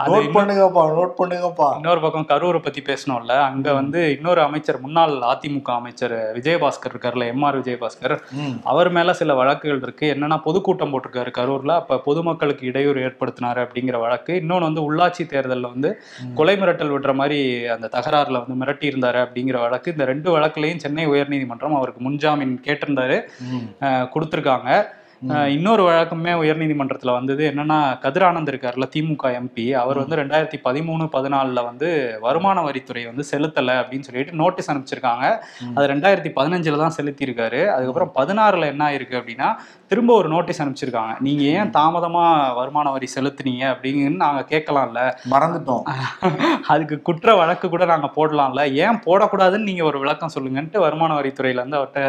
அது 0.00 0.16
நோட் 0.16 0.34
பண்ணுங்கப்பா 0.60 0.84
நோட் 0.98 1.12
பண்ணுங்கப்பா 1.20 1.68
இன்னொரு 1.74 2.00
பக்கம் 2.00 2.26
கரூரை 2.28 2.58
பத்தி 2.62 2.80
பேசணும்ல. 2.80 3.32
அங்க 3.40 3.72
வந்து 3.72 4.00
இன்னொரு 4.14 4.40
அமைச்சர் 4.40 4.80
முன்னாள் 4.80 5.14
அதிமுக 5.32 5.70
அமைச்சர் 5.78 6.14
விஜயபாஸ்கர் 6.36 6.92
இருக்கார்ல 6.92 7.26
எம்ஆர் 7.32 7.58
விஜயபாஸ்கர். 7.60 8.14
ம். 8.30 8.54
அவர் 8.64 8.90
மேல 8.90 9.12
சில 9.12 9.34
வழக்குகள் 9.34 9.82
இருக்கு. 9.82 10.06
என்னன்னா 10.14 10.38
பொதுக்கூட்டம் 10.42 10.92
போட்டிருக்காரு 10.92 11.32
கரூர்ல. 11.38 11.70
அப்ப 11.70 11.98
பொதுமக்களுக்கு 11.98 12.66
இடையூறு 12.66 13.00
ஏற்படுத்தினாரு 13.06 13.60
அப்படிங்கிற 13.66 13.98
வழக்கு. 14.00 14.32
இன்னொன்னு 14.32 14.68
வந்து 14.68 14.84
உள்ளாட்சி 14.88 15.24
தேர்தல்ல 15.34 15.70
வந்து 15.72 16.02
கொலை 16.34 16.56
மிரட்டல் 16.56 16.94
விடுற 16.94 17.14
மாதிரி 17.14 17.66
அந்த 17.66 17.88
தகராறுல 17.92 18.42
வந்து 18.46 18.58
மிரட்டி 18.64 18.86
இருந்தாரு 18.92 19.18
அப்படிங்கிற 19.26 19.58
வழக்கு. 19.60 19.90
இந்த 19.90 20.04
ரெண்டு 20.04 20.38
வழக்குலையும் 20.38 20.76
சென்னை 20.76 21.06
உயர்நீதிமன்றம் 21.08 21.76
அவருக்கு 21.80 22.10
முன்ஜாமீன் 22.10 22.56
கேட்டிருந்தாரு. 22.64 23.18
கொடுத்திருக்காங்க. 24.14 24.98
இன்னொரு 25.28 25.82
வழக்குமே 25.90 26.32
உயர்நீதிமன்றத்துல 26.34 27.12
வந்தது. 27.12 27.50
என்னன்னா 27.50 27.98
கதிரானந்த் 28.02 28.50
இருக்காருல்ல 28.50 28.86
திமுக 28.96 29.40
எம்பி. 29.40 29.70
அவர் 29.72 29.98
வந்து 29.98 30.16
ரெண்டாயிரத்தி 30.16 30.58
பதிமூணு 30.64 31.08
பதினாலுல 31.12 31.64
வந்து 31.64 31.88
வருமான 32.20 32.62
வரித்துறை 32.62 33.06
வந்து 33.06 33.24
செலுத்தல 33.30 33.72
அப்படின்னு 33.80 34.00
சொல்லிட்டு 34.00 34.32
நோட்டீஸ் 34.32 34.70
அனுப்பிச்சிருக்காங்க. 34.70 35.24
அது 35.74 35.86
ரெண்டாயிரத்தி 35.86 36.32
பதினஞ்சுல 36.36 36.76
தான் 36.76 36.94
செலுத்தியிருக்காரு. 36.96 37.66
அதுக்கப்புறம் 37.66 38.12
பதினாறுல 38.14 38.66
என்ன 38.66 38.90
ஆயிருக்கு 38.90 39.20
அப்படின்னா 39.20 39.48
திரும்ப 39.86 40.14
ஒரு 40.14 40.28
நோட்டீஸ் 40.28 40.62
அனுப்பிச்சிருக்காங்க. 40.62 41.16
நீங்க 41.20 41.42
ஏன் 41.42 41.70
தாமதமா 41.70 42.54
வருமான 42.54 42.90
வரி 42.90 43.08
செலுத்துனீங்க 43.14 43.64
அப்படின்னு 43.66 44.16
நாங்க 44.16 44.46
கேட்கலாம்ல. 44.48 45.00
மறந்துட்டோம். 45.30 45.84
அதுக்கு 46.68 47.02
குற்ற 47.02 47.34
வழக்கு 47.34 47.68
கூட 47.68 47.84
நாங்க 47.84 48.10
போடலாம்ல. 48.16 48.72
ஏன் 48.74 49.00
போடக்கூடாதுன்னு 49.06 49.62
நீங்க 49.62 49.84
ஒரு 49.84 49.98
விளக்கம் 49.98 50.30
சொல்லுங்கன்ட்டு 50.34 50.78
வருமான 50.78 51.20
வரித்துறையில 51.20 51.62
இருந்து 51.62 51.76
அவர்கிட்ட 51.76 52.02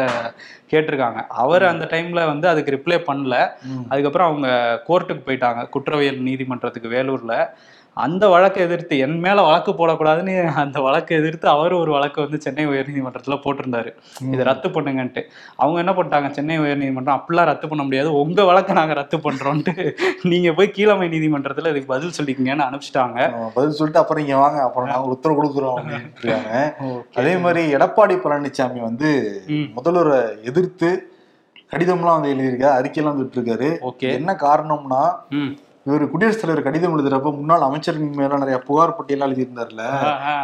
கேட்டிருக்காங்க. 0.72 1.20
அவர் 1.42 1.64
அந்த 1.64 1.84
டைம்ல 1.84 2.26
வந்து 2.26 2.48
அதுக்கு 2.48 2.74
ரிப்ளை 2.76 2.98
பண்ணல. 3.08 3.36
அதுக்கப்புறம் 3.88 4.28
அவங்க 4.30 4.48
கோர்ட்டுக்கு 4.88 5.22
போயிட்டாங்க. 5.28 5.68
குற்றவியல் 5.68 6.20
நீதிமன்றத்துக்கு 6.20 6.88
வேலூர்ல. 6.88 7.34
அந்த 7.96 8.24
வழக்கை 8.28 8.60
எதிர்த்து 8.62 8.98
என் 9.04 9.16
மேல 9.18 9.42
வழக்கு 9.42 9.72
போடக்கூடாதுன்னு 9.72 10.34
அந்த 10.62 10.80
வழக்கை 10.80 11.16
எதிர்த்து 11.16 11.46
அவர் 11.48 11.72
ஒரு 11.72 11.90
வழக்கு 11.92 12.18
வந்து 12.20 12.38
சென்னை 12.40 12.64
உயர்நீதிமன்றத்துல 12.66 13.36
போட்டிருந்தாரு. 13.44 13.90
இதை 14.32 14.44
ரத்து 14.44 14.68
பண்ணுங்கன்ட்டு. 14.68 15.22
அவங்க 15.56 15.78
என்ன 15.82 15.92
பண்ணிட்டாங்க? 15.92 16.30
சென்னை 16.30 16.58
உயர்நீதிமன்றம் 16.58 17.16
அப்படிலாம் 17.16 17.48
ரத்து 17.50 17.68
பண்ண 17.68 17.82
முடியாது. 17.82 18.10
உங்க 18.14 18.44
வழக்கை 18.44 18.74
நாங்க 18.74 18.94
ரத்து 19.00 19.18
பண்றோம்ட்டு 19.18 19.74
நீங்க 20.22 20.52
போய் 20.52 20.70
கீழமை 20.70 21.08
நீதிமன்றத்துல 21.08 21.72
இதுக்கு 21.72 21.92
பதில் 21.94 22.16
சொல்லிக்கங்கன்னு 22.18 22.66
அனுப்பிச்சிட்டாங்க. 22.68 23.18
பதில் 23.54 23.76
சொல்லிட்டு 23.78 24.02
அப்புறம் 24.02 24.24
இங்க 24.24 24.38
வாங்க. 24.44 24.60
அப்புறம் 24.62 24.90
நாங்க 24.92 25.08
உத்தரவு 25.16 25.40
கொடுக்குறோம். 25.40 25.82
அதே 27.14 27.34
மாதிரி 27.36 27.64
எடப்பாடி 27.74 28.16
பழனிசாமி 28.24 28.80
வந்து. 28.88 29.10
முதல்வரை 29.78 30.20
எதிர்த்து 30.42 30.90
கடிதம்லாம் 31.74 32.16
வந்து 32.16 32.32
எழுதியிருக்காரு 32.32 32.78
அறிக்கையெல்லாம் 32.78 33.14
வந்துட்டு 33.16 33.38
இருக்காரு 33.38 33.68
ஓகே. 33.90 34.08
என்ன 34.20 34.36
காரணம்னா 34.46 35.04
இவர் 35.86 36.10
குடியரசுத் 36.10 36.42
தலைவர் 36.42 36.64
கடிதம் 36.64 36.92
எழுதுறப்ப 36.94 37.30
முன்னாள் 37.36 37.60
அமைச்சர்கள் 37.60 38.18
மேல 38.18 38.36
நிறைய 38.36 38.58
புகார் 38.58 38.94
பட்டியலாம் 38.98 39.30
எழுதியிருந்தாருல. 39.30 39.84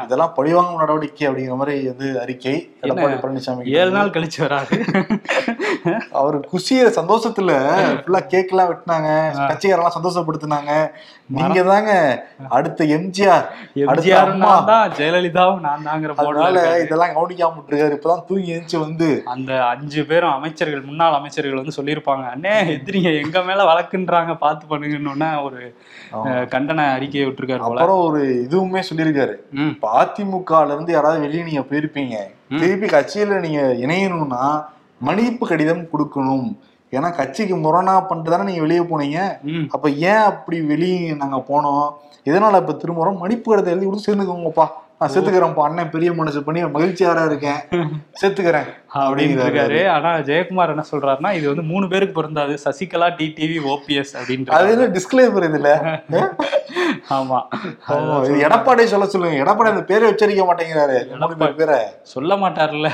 இதெல்லாம் 0.05 0.33
பழிவாங்கும் 0.37 0.81
நடவடிக்கை 0.83 1.25
அப்படிங்கிற 1.29 1.57
மாதிரி 1.61 1.75
வந்து 1.91 2.21
அறிக்கை. 2.23 2.55
எடப்பாடி 2.83 3.19
பழனிசாமி 3.25 3.75
ஏழு 3.81 3.91
நாள் 3.91 4.15
கழிச்சு 4.17 4.41
வராது 4.47 4.79
அவர் 6.21 6.37
குஷிய 6.53 6.89
சந்தோஷத்துல 6.97 7.53
ஃபுல்லா 8.01 8.21
கேக் 8.33 8.51
எல்லாம் 8.53 8.71
வெட்டினாங்க. 8.71 9.11
கட்சிக்காரெல்லாம் 9.51 9.97
சந்தோஷப்படுத்தினாங்க. 9.99 10.73
நீங்க 11.37 11.63
தாங்க. 11.63 11.93
அடுத்த 12.49 12.85
எம்ஜிஆர் 12.97 13.47
எம்ஜிஆர் 13.85 14.33
ஜெயலலிதாவும் 14.99 15.63
நான் 15.67 15.87
தாங்கிற 15.89 16.17
அதனால. 16.25 16.59
இதெல்லாம் 16.85 17.15
கவனிக்காம 17.17 17.57
விட்டுருக்காரு. 17.59 17.97
இப்பதான் 17.99 18.27
தூங்கி 18.29 18.53
எழுந்துச்சு 18.55 18.81
வந்து 18.87 19.09
அந்த 19.35 19.53
அஞ்சு 19.67 20.03
பேரும் 20.11 20.35
அமைச்சர்கள் 20.39 20.85
முன்னாள் 20.91 21.19
அமைச்சர்கள் 21.21 21.61
வந்து 21.63 21.77
சொல்லியிருப்பாங்க. 21.79 22.27
அண்ணே 22.35 22.55
எதிரிங்க 22.77 23.13
எங்க 23.25 23.43
மேல 23.43 23.63
வழக்குன்றாங்க. 23.73 24.35
பார்த்து 24.45 24.67
பண்ணுங்கன்னு 24.71 25.15
ஒரு 25.47 25.61
கண்டன 26.55 26.87
அறிக்கையை 26.97 27.25
விட்டுருக்காரு 27.29 27.67
அப்புறம் 27.67 28.03
ஒரு 28.09 28.21
இதுவுமே 28.47 28.83
சொல்லியிருக்காரு. 28.89 29.35
அதிமுகல 29.99 30.75
இருந்து 30.77 30.97
யாராவது 30.97 31.25
வெளியே 31.27 31.45
நீங்க 31.49 31.65
போயிருப்பீங்க. 31.71 32.17
திருப்பி 32.61 32.89
கட்சியில 32.97 33.41
நீங்க 33.47 33.63
இணையணும்னா 33.85 34.43
மன்னிப்பு 35.07 35.45
கடிதம் 35.47 35.85
கொடுக்கணும். 35.93 36.49
ஏன்னா 36.97 37.09
கட்சிக்கு 37.17 37.57
முரணா 37.57 37.95
பண்ணிட்டு 38.09 38.31
தானே 38.33 38.47
நீங்க 38.49 38.63
வெளியே 38.67 38.83
போனீங்க. 38.91 39.21
அப்ப 39.75 39.87
ஏன் 40.11 40.27
அப்படி 40.31 40.59
வெளியே 40.73 41.01
நாங்க 41.23 41.39
போனோம்? 41.51 41.89
இதனால 42.29 42.61
இப்ப 42.63 42.77
திரும்ப 42.83 43.13
மன்னிப்பு 43.23 43.49
கடிதம் 43.51 43.75
எழுதி 43.75 43.87
கொடுத்து 43.87 44.09
சேர்ந்துக்கோங்கப்பா? 44.09 44.67
நான் 45.01 45.13
செத்துக்கிறேன்ப்பா 45.15 45.65
அண்ணன் 45.65 45.91
பெரிய 45.93 46.11
மனசு 46.13 46.39
பண்ணி 46.45 46.61
மகிழ்ச்சியாரா 46.77 47.23
இருக்கேன். 47.27 47.59
செத்துக்கிறேன். 48.21 48.69
அப்படின்னு 49.01 49.43
இருக்காரு. 49.45 49.81
ஆனா 49.97 50.11
ஜெயக்குமார் 50.29 50.73
என்ன 50.73 50.85
சொல்றாருன்னா 50.91 51.31
இது 51.39 51.47
வந்து 51.51 51.65
மூணு 51.71 51.87
பேருக்கு 51.89 52.17
பொருந்தாது. 52.17 52.55
சசிகலா 52.65 53.09
டிடிவி 53.19 53.59
ஓபிஎஸ் 53.73 54.13
அது 54.13 54.23
அப்படின்ட்டு 54.23 54.73
என்ன 54.75 54.89
டிஸ்கிளைமர் 54.97 55.47
இதுல 55.51 55.71
ஆமா. 57.17 57.39
இது 58.27 58.39
எடப்பாடி 58.47 58.83
சொல்ல 58.93 59.07
சொல்லுங்க. 59.13 59.37
எடப்பாடி 59.45 59.73
அந்த 59.73 59.85
பேரை 59.85 60.09
உச்சரிக்க 60.13 60.45
மாட்டேங்கிறாரு. 60.49 60.97
பேர் 61.61 61.75
சொல்ல 62.15 62.35
மாட்டார்ல 62.37 62.89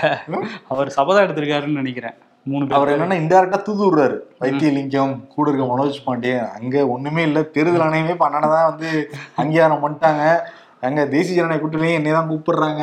அவர் 0.69 0.95
சபதம் 0.99 1.25
எடுத்திருக்காருன்னு 1.27 1.81
நினைக்கிறேன். 1.83 2.17
மூணு 2.47 2.65
அவர் 2.77 2.93
என்னன்னா 2.95 3.17
இன்டெரக்டா 3.21 3.59
தூது 3.63 3.83
விடுறாரு 3.85 4.17
வைத்தியலிங்கம் 4.43 5.15
கூட 5.35 5.47
இருக்க 5.51 5.67
மனோஜ் 5.67 6.05
பாண்டியன் 6.07 6.51
அங்க 6.59 6.77
ஒண்ணுமே 6.95 7.23
இல்ல. 7.23 7.41
தேர்தல் 7.55 7.87
ஆணையமே 7.87 8.15
இப்ப 8.17 8.27
அண்ணனை 8.29 8.51
தான் 8.51 8.69
வந்து 8.71 8.91
அங்கீகாரம் 9.37 9.83
பண்ணிட்டாங்க. 9.85 10.25
அங்க 10.87 11.01
தேசிய 11.13 11.37
ஜனநாயக 11.37 11.61
கூட்டணியே 11.63 11.97
என்னை 11.99 12.13
தான் 12.17 12.31
கூப்பிடுறாங்க 12.31 12.83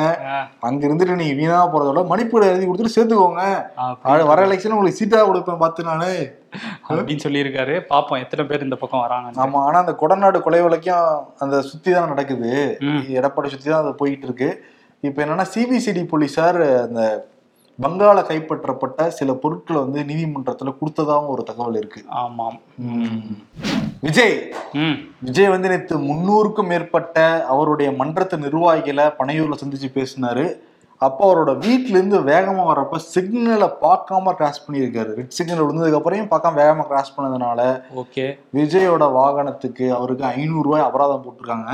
அங்க 0.68 0.82
இருந்துட்டு 0.88 1.18
நீங்க 1.22 1.36
வீணா 1.40 1.58
போறதோட 1.74 2.02
மணிப்பூர் 2.12 2.48
எழுதி 2.50 2.66
கொடுத்துட்டு 2.68 2.96
சேர்த்துக்கோங்க. 2.96 3.44
வர 4.32 4.46
எலெக்ஷன் 4.48 4.76
உங்களுக்கு 4.76 5.00
சீட்டா 5.02 5.20
கொடுப்பேன் 5.30 5.62
பார்த்து 5.64 5.88
நானு. 5.90 6.10
அப்படின்னு 6.90 7.26
சொல்லியிருக்காரு. 7.26 7.76
பாப்போம் 7.92 8.22
எத்தனை 8.24 8.44
பேர் 8.50 8.66
இந்த 8.68 8.78
பக்கம் 8.82 9.04
வராங்க 9.06 9.42
ஆமா 9.44 9.60
ஆனா 9.68 9.78
அந்த 9.84 9.96
கொடநாடு 10.02 10.40
கொலை 10.46 10.62
வழக்கம் 10.66 11.10
அந்த 11.46 11.58
சுத்தி 11.72 11.92
தான் 11.98 12.12
நடக்குது. 12.14 12.52
எடப்பாடி 13.20 13.52
சுத்தி 13.54 13.70
தான் 13.70 13.84
அது 13.86 13.94
போயிட்டு 14.02 14.28
இருக்கு 14.30 14.50
இப்ப 15.04 15.24
என்னன்னா 15.26 15.48
சிபிசிடி 15.54 16.04
போலீசார் 16.14 16.62
அந்த 16.86 17.04
பங்காள 17.80 18.20
கைப்பற்றப்பட்ட 18.30 19.08
சில 19.20 19.34
பொருட்களை 19.44 19.80
வந்து 19.86 20.00
நீதிமன்றத்துல 20.10 20.74
கொடுத்ததாகவும் 20.80 21.34
ஒரு 21.36 21.44
தகவல் 21.50 21.80
இருக்கு. 21.82 22.02
ஆமாம். 22.24 22.58
விஜய். 24.02 24.54
விஜய் 25.22 25.50
வந்து 25.50 25.70
நேற்று 25.70 25.98
முன்னூறுக்கும் 25.98 26.68
மேற்பட்ட 26.68 27.46
அவருடைய 27.46 27.92
மன்றத்து 27.92 28.38
நிர்வாகிகளை 28.38 29.06
பனையூர்ல 29.06 29.54
சந்திச்சு 29.66 29.86
பேசினாரு. 29.94 30.58
அப்போ 30.98 31.34
அவரோட 31.34 31.58
வீட்ல 31.58 31.98
இருந்து 31.98 32.20
வேகமா 32.20 32.74
வரப்ப 32.74 33.00
சிக்னலை 33.16 33.72
பார்க்காம 33.82 34.32
கிராஸ் 34.32 34.72
பண்ணியிருக்காரு. 34.72 35.14
ரெட் 35.14 35.30
சிக்னல் 35.30 35.66
விழுந்ததுக்கு 35.66 35.96
அப்புறம் 35.96 36.20
பார்க்காம 36.20 36.60
வேகமா 36.60 36.88
கிராஸ் 36.88 37.14
பண்ணதுனால 37.18 37.82
ஓகே. 37.96 38.40
விஜயோட 38.54 39.04
வாகனத்துக்கு 39.04 39.90
அவருக்கு 39.96 40.26
ஐநூறு 40.26 40.64
ரூபாய் 40.64 40.82
அபராதம் 40.82 41.26
போட்டிருக்காங்க. 41.26 41.70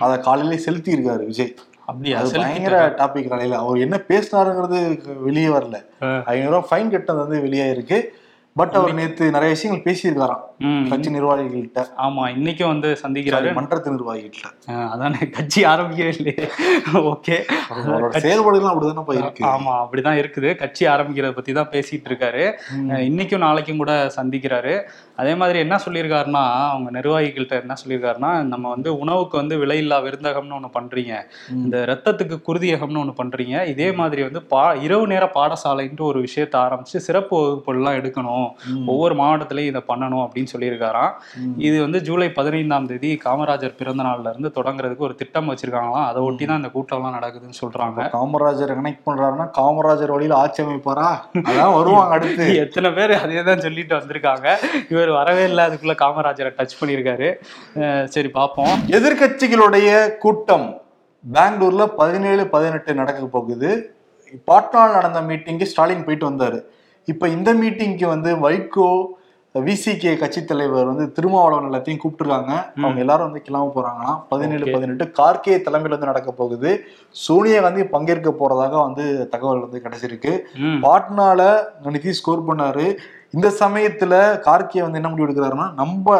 அதை 0.00 0.20
காலையிலே 0.20 0.58
செலுத்தி 0.58 0.94
இருக்காரு 0.94 1.24
விஜய். 1.24 1.54
அப்படியா? 1.84 2.18
அது 2.18 2.30
பயங்கர 2.32 2.88
டாபிக் 2.88 3.28
காலையில. 3.28 3.58
அவர் 3.58 3.78
என்ன 3.78 4.00
பேசினாருங்கிறது 4.08 5.00
வெளியே 5.22 5.46
வரல. 5.46 5.84
ஆ. 6.02 6.22
ஐநூறு 6.24 6.54
ரூபாய் 6.54 6.68
ஃபைன் 6.70 6.90
கட்டது 6.90 7.18
வந்து 7.18 7.40
வெளியே 7.40 7.70
இருக்கு. 7.70 8.17
பட் 8.58 8.76
அவர் 8.78 8.94
நேத்து 8.94 9.24
நிறைய 9.30 9.50
விஷயங்கள் 9.54 9.84
பேசியிருக்காராம். 9.86 10.44
கட்சி 10.88 11.10
நிர்வாகிகள்கிட்ட. 11.14 11.80
ஆமா 12.06 12.22
இன்னைக்கும் 12.36 12.70
வந்து 12.72 12.88
சந்திக்கிறாரு. 13.02 13.48
மன்றத்து 13.58 13.90
நிர்வாகிகள்கிட்ட. 13.94 14.48
ஆஹ், 14.66 14.88
அதானே 14.88 15.18
கட்சி 15.36 15.60
ஆரம்பிக்கவே 15.64 16.08
இல்லையே. 16.16 16.44
ஓகே. 17.12 17.36
செயல்பாடுகள் 18.18 18.72
அப்படிதானப்பா 18.72 19.14
இருக்கு. 19.18 19.44
ஆமா 19.46 19.74
அப்படிதான் 19.82 20.18
இருக்குது. 20.22 20.54
கட்சி 20.56 20.86
ஆரம்பிக்கிறத 20.86 21.30
பத்தி 21.32 21.52
தான் 21.52 21.70
பேசிட்டு 21.74 22.08
இருக்காரு. 22.10 22.44
இன்னைக்கும் 23.08 23.44
நாளைக்கும் 23.46 23.80
கூட 23.82 23.92
சந்திக்கிறாரு. 24.16 24.74
அதே 25.16 25.34
மாதிரி 25.34 25.58
என்ன 25.58 25.76
சொல்லியிருக்காருன்னா 25.86 26.42
அவங்க 26.72 26.90
நிர்வாகிகள்கிட்ட 26.98 27.54
என்ன 27.60 27.76
சொல்லியிருக்காருன்னா 27.82 28.32
நம்ம 28.54 28.68
வந்து 28.68 28.90
உணவுக்கு 28.98 29.36
வந்து 29.36 29.54
விலையில்லா 29.62 29.98
விருந்தகம்னு 30.06 30.58
ஒண்ணு 30.58 30.70
பண்றீங்க. 30.78 31.14
இந்த 31.62 31.84
ரத்தத்துக்கு 31.92 32.36
குருதியகம்னு 32.48 33.02
ஒண்ணு 33.04 33.14
பண்றீங்க. 33.22 33.66
இதே 33.74 33.88
மாதிரி 33.92 34.22
வந்து 34.28 34.42
பா 34.52 34.64
இரவு 34.88 35.06
நேர 35.06 35.24
பாடசாலைன்ட்டு 35.34 36.08
ஒரு 36.10 36.20
விஷயத்த 36.20 36.56
ஆரம்பிச்சு 36.64 37.04
சிறப்பு 37.08 37.36
வகுப்புகள்லாம் 37.44 37.98
எடுக்கணும். 38.00 38.47
ம். 38.66 38.86
ஒவ்வொரு 38.86 39.14
மாவட்டத்திலையும் 39.14 39.70
இதை 39.72 39.82
பண்ணணும் 39.88 40.22
அப்படின்னு 40.24 40.52
சொல்லியிருக்காராம். 40.52 41.12
இது 41.58 41.80
வந்து 41.80 42.02
ஜூலை 42.02 42.28
பதினைந்தாம் 42.30 42.86
தேதி 42.86 43.18
காமராஜர் 43.24 43.76
பிறந்த 43.76 44.02
நாள்ல 44.02 44.30
இருந்து 44.30 44.52
தொடங்குறதுக்கு 44.54 45.06
ஒரு 45.08 45.14
திட்டம் 45.14 45.50
வச்சிருக்காங்களாம். 45.50 46.06
அதை 46.06 46.22
ஒட்டி 46.22 46.46
தான் 46.46 46.60
இந்த 46.62 46.70
கூட்டம்லாம் 46.74 47.16
நடக்குதுன்னு 47.18 47.60
சொல்றாங்க. 47.62 48.08
காமராஜர் 48.16 48.74
கனெக்ட் 48.78 49.04
பண்றாருன்னா 49.06 49.46
காமராஜர் 49.60 50.14
வழியில 50.16 50.36
ஆட்சி 50.36 50.62
அமைப்பாரா? 50.62 51.08
அதான் 51.42 51.74
வருவாங்க 51.74 52.14
அடுத்து. 52.14 52.46
எத்தனை 52.64 52.92
பேர் 52.92 53.12
அதே 53.22 53.42
தான் 53.42 53.60
சொல்லிட்டு 53.60 53.96
வந்திருக்காங்க. 53.96 54.46
இவர் 54.88 55.10
வரவே 55.10 55.44
இல்லை 55.44 55.64
அதுக்குள்ள 55.66 55.94
காமராஜரை 56.04 56.52
டச் 56.58 56.78
பண்ணியிருக்காரு. 56.80 57.30
சரி 58.04 58.28
பார்ப்போம். 58.28 58.74
எதிர்க்கட்சிகளுடைய 58.86 60.16
கூட்டம் 60.16 60.68
பெங்களூர்ல 61.24 61.86
பதினேழு 61.86 62.46
பதினெட்டு 62.46 62.94
நடக்க 62.94 63.26
போகுது. 63.26 63.70
பாட்னாவில் 64.46 64.92
நடந்த 64.92 65.20
மீட்டிங்கு 65.20 65.62
ஸ்டாலின் 65.62 66.04
போயிட்டு 66.04 66.30
வந்தாரு. 66.30 66.58
இப்ப 67.12 67.28
இந்த 67.36 67.50
மீட்டிங்க்கு 67.62 68.06
வந்து 68.14 68.32
வைகோ 68.48 68.90
விசிகே 69.66 70.10
கட்சி 70.18 70.40
தலைவர் 70.44 70.88
வந்து 70.88 71.04
திருமாவளவன் 71.12 71.68
எல்லாத்தையும் 71.68 72.02
கூப்பிட்டுருக்காங்க. 72.02 72.52
அவங்க 72.76 73.00
எல்லாரும் 73.04 73.28
வந்து 73.28 73.42
கிளம்ப 73.46 73.70
போறாங்களாம். 73.76 74.18
பதினேழு. 74.28 74.66
பதினெட்டு 74.72 75.04
கார்கே 75.18 75.54
தலைமையில 75.58 75.94
வந்து 75.94 76.10
நடக்க 76.10 76.30
போகுது. 76.40 76.70
சோனியா 77.24 77.60
காந்தி 77.60 77.84
பங்கேற்க 77.94 78.30
போறதாக 78.40 78.74
வந்து 78.84 79.06
தகவல் 79.28 79.64
வந்து 79.64 79.82
கிடைச்சிருக்கு. 79.84 80.32
பாட்னால 80.84 81.40
நிதிஷ் 81.88 82.18
ஸ்கோர் 82.20 82.46
பண்ணாரு. 82.48 82.86
இந்த 83.30 83.48
சமயத்துல 83.62 84.14
கார்கே 84.48 84.80
வந்து 84.86 85.00
என்ன 85.00 85.08
முடிவு 85.08 85.28
எடுக்கிறாருன்னா 85.28 85.66
நம்ம 85.80 86.18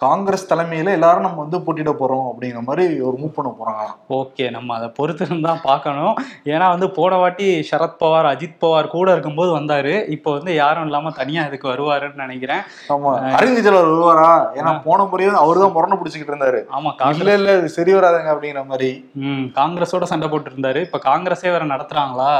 காங்கிரஸ் 0.00 0.48
தலைமையில 0.50 0.92
எல்லாரும் 0.96 1.24
நம்ம 1.24 1.40
வந்து 1.42 1.58
போட்டியிட 1.64 1.92
போறோம் 1.94 2.26
அப்படிங்கிற 2.28 2.60
மாதிரி 2.66 2.84
ஒரு 3.08 3.16
மூவ் 3.20 3.34
பண்ண 3.34 3.50
போறாங்களாம் 3.56 3.96
ஓகே 4.18 4.44
நம்ம 4.54 4.74
அதை 4.76 4.88
பொறுத்து 4.98 5.18
தான் 5.42 5.60
பார்க்கணும். 5.66 6.14
ஏன்னா 6.52 6.66
வந்து 6.74 6.86
போன 6.98 7.18
வாட்டி 7.22 7.48
சரத் 7.70 7.98
பவார் 8.00 8.28
அஜித் 8.30 8.56
பவார் 8.62 8.88
கூட 8.94 9.08
இருக்கும்போது 9.12 9.50
வந்தாரு. 9.56 9.94
இப்போ 10.14 10.30
வந்து 10.36 10.52
யாரும் 10.56 10.86
இல்லாம 10.88 11.12
தனியா 11.18 11.42
இதுக்கு 11.48 11.68
வருவாருன்னு 11.72 12.24
நினைக்கிறேன். 12.24 12.62
ஆமா. 12.94 13.12
அரவிந்த் 13.32 13.58
கெஜ்ரிவால் 13.58 13.88
வருவாரா? 13.88 14.30
ஏன்னா 14.58 14.72
போன 14.86 15.06
முறையும் 15.10 15.40
அவரு 15.42 15.62
தான் 15.64 15.74
முரணை 15.76 15.98
பிடிச்சிக்கிட்டு 15.98 16.34
இருந்தாரு. 16.34 16.62
ஆமா 16.76 16.92
இல்ல 17.16 17.34
இல்ல 17.38 17.58
இது 17.58 17.68
சரி 17.76 17.92
வராதுங்க 17.98 18.32
அப்படிங்கிற 18.34 18.64
மாதிரி. 18.66 18.90
ம் 19.24 19.44
காங்கிரஸோட 19.58 20.04
சண்டை 20.10 20.30
போட்டு 20.30 20.50
இருந்தாரு 20.52 20.82
இப்ப 20.86 21.02
காங்கிரஸே 21.06 21.52
வேற 21.54 21.64
நடத்துறாங்களா. 21.72 22.32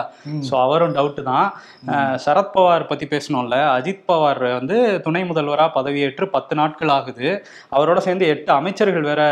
ஸோ 0.48 0.54
அவரும் 0.64 0.96
டவுட் 0.96 1.22
தான். 1.30 1.46
அஹ், 1.90 2.16
சரத் 2.24 2.54
பவார் 2.54 2.90
பத்தி 2.90 3.08
பேசணும்ல. 3.12 3.56
அஜித் 3.76 4.04
பவார் 4.08 4.26
வந்து 4.58 4.76
துணை 5.06 5.24
முதல்வரா 5.30 5.68
பதவியேற்று 5.76 6.24
பத்து 6.34 6.54
நாட்கள் 6.60 6.94
ஆகுது. 6.96 7.28
அவரோட 7.72 7.98
சேர்ந்து 8.06 8.30
எட்டு 8.32 8.52
அமைச்சர்கள் 8.56 9.08
வேற 9.10 9.22